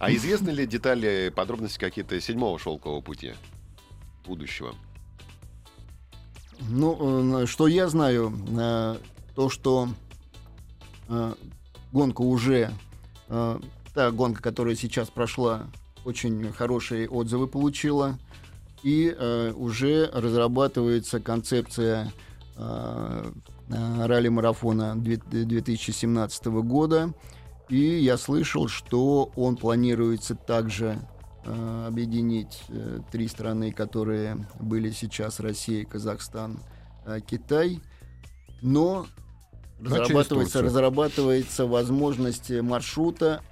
А 0.00 0.10
известны 0.12 0.50
ли 0.50 0.66
детали, 0.66 1.32
подробности 1.34 1.78
какие-то 1.78 2.20
седьмого 2.20 2.58
шелкового 2.58 3.00
пути 3.00 3.34
будущего? 4.26 4.74
Ну, 6.60 7.42
э, 7.42 7.46
что 7.46 7.66
я 7.66 7.88
знаю, 7.88 8.32
э, 8.58 8.96
то, 9.34 9.48
что 9.50 9.88
э, 11.08 11.34
гонка 11.92 12.22
уже, 12.22 12.70
та 13.28 14.10
гонка, 14.12 14.42
которая 14.42 14.76
сейчас 14.76 15.10
прошла, 15.10 15.62
очень 16.04 16.52
хорошие 16.52 17.08
отзывы 17.08 17.48
получила, 17.48 18.18
и 18.84 19.52
уже 19.56 20.08
разрабатывается 20.12 21.18
концепция 21.18 22.12
ралли-марафона 23.68 24.94
две- 24.94 25.16
2017 25.16 26.62
года, 26.62 27.12
и 27.68 27.80
я 27.80 28.16
слышал, 28.16 28.68
что 28.68 29.32
он 29.34 29.56
планируется 29.56 30.36
также 30.36 31.00
э, 31.46 31.86
объединить 31.86 32.62
э, 32.68 33.00
три 33.10 33.28
страны, 33.28 33.72
которые 33.72 34.46
были 34.60 34.90
сейчас 34.90 35.40
Россия, 35.40 35.84
Казахстан, 35.84 36.58
э, 37.04 37.20
Китай, 37.26 37.80
но 38.62 39.06
разрабатывается, 39.80 40.62
разрабатывается 40.62 41.66
возможность 41.66 42.50
маршрута 42.50 43.42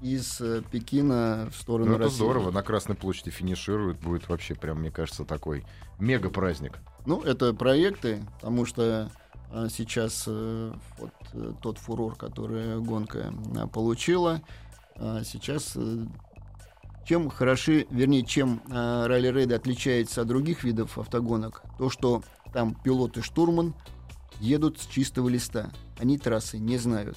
из 0.00 0.42
Пекина 0.70 1.48
в 1.52 1.56
сторону 1.56 1.90
Ну, 1.90 1.94
это 1.94 2.04
России. 2.04 2.16
здорово. 2.16 2.50
На 2.50 2.62
Красной 2.62 2.96
площади 2.96 3.30
финишируют. 3.30 3.98
Будет 4.00 4.28
вообще 4.28 4.54
прям, 4.54 4.80
мне 4.80 4.90
кажется, 4.90 5.24
такой 5.24 5.64
мега-праздник. 6.00 6.80
Ну, 7.06 7.22
это 7.22 7.54
проекты, 7.54 8.24
потому 8.34 8.66
что 8.66 9.10
а, 9.50 9.68
сейчас 9.68 10.26
вот 10.26 11.12
тот 11.62 11.78
фурор, 11.78 12.16
который 12.16 12.80
гонка 12.80 13.32
получила, 13.72 14.42
сейчас 14.96 15.76
чем 17.04 17.30
хороши, 17.30 17.86
вернее, 17.90 18.24
чем 18.24 18.62
а, 18.70 19.06
ралли-рейды 19.06 19.54
отличается 19.54 20.22
от 20.22 20.28
других 20.28 20.64
видов 20.64 20.98
автогонок, 20.98 21.62
то, 21.78 21.90
что 21.90 22.22
там 22.52 22.74
пилот 22.74 23.16
и 23.16 23.22
штурман 23.22 23.74
едут 24.40 24.80
с 24.80 24.86
чистого 24.86 25.28
листа. 25.28 25.70
Они 25.98 26.18
трассы 26.18 26.58
не 26.58 26.78
знают. 26.78 27.16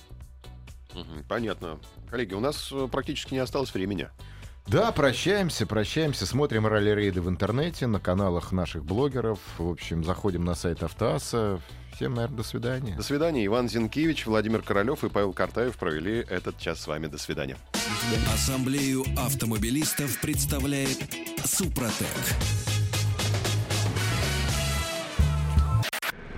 Понятно. 1.28 1.80
Коллеги, 2.10 2.34
у 2.34 2.40
нас 2.40 2.70
э, 2.72 2.88
практически 2.90 3.34
не 3.34 3.40
осталось 3.40 3.74
времени. 3.74 4.08
Да, 4.68 4.91
прощаемся, 4.91 5.68
прощаемся. 5.68 6.26
Смотрим 6.26 6.66
ралли-рейды 6.66 7.22
в 7.22 7.30
интернете, 7.30 7.86
на 7.86 7.99
каналах 7.99 8.51
наших 8.51 8.84
блогеров. 8.84 9.39
В 9.57 9.70
общем, 9.70 10.03
заходим 10.03 10.43
на 10.43 10.55
сайт 10.55 10.82
Автоаса. 10.82 11.61
Всем, 11.93 12.16
наверное, 12.16 12.38
до 12.38 12.43
свидания. 12.43 12.95
До 12.95 13.03
свидания. 13.03 13.45
Иван 13.45 13.70
Зинкевич, 13.70 14.26
Владимир 14.26 14.61
Королев 14.63 15.03
и 15.03 15.09
Павел 15.09 15.34
Картаев 15.34 15.78
провели 15.78 16.26
этот 16.30 16.57
час 16.57 16.82
с 16.82 16.88
вами. 16.88 17.07
До 17.07 17.18
свидания. 17.18 17.57
Ассамблею 18.34 19.05
автомобилистов 19.18 20.20
представляет 20.20 20.97
Супротек. 21.45 22.07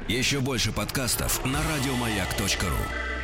Еще 0.08 0.40
больше 0.42 0.72
подкастов 0.72 1.44
на 1.46 1.60
радиомаяк.ру. 1.64 3.17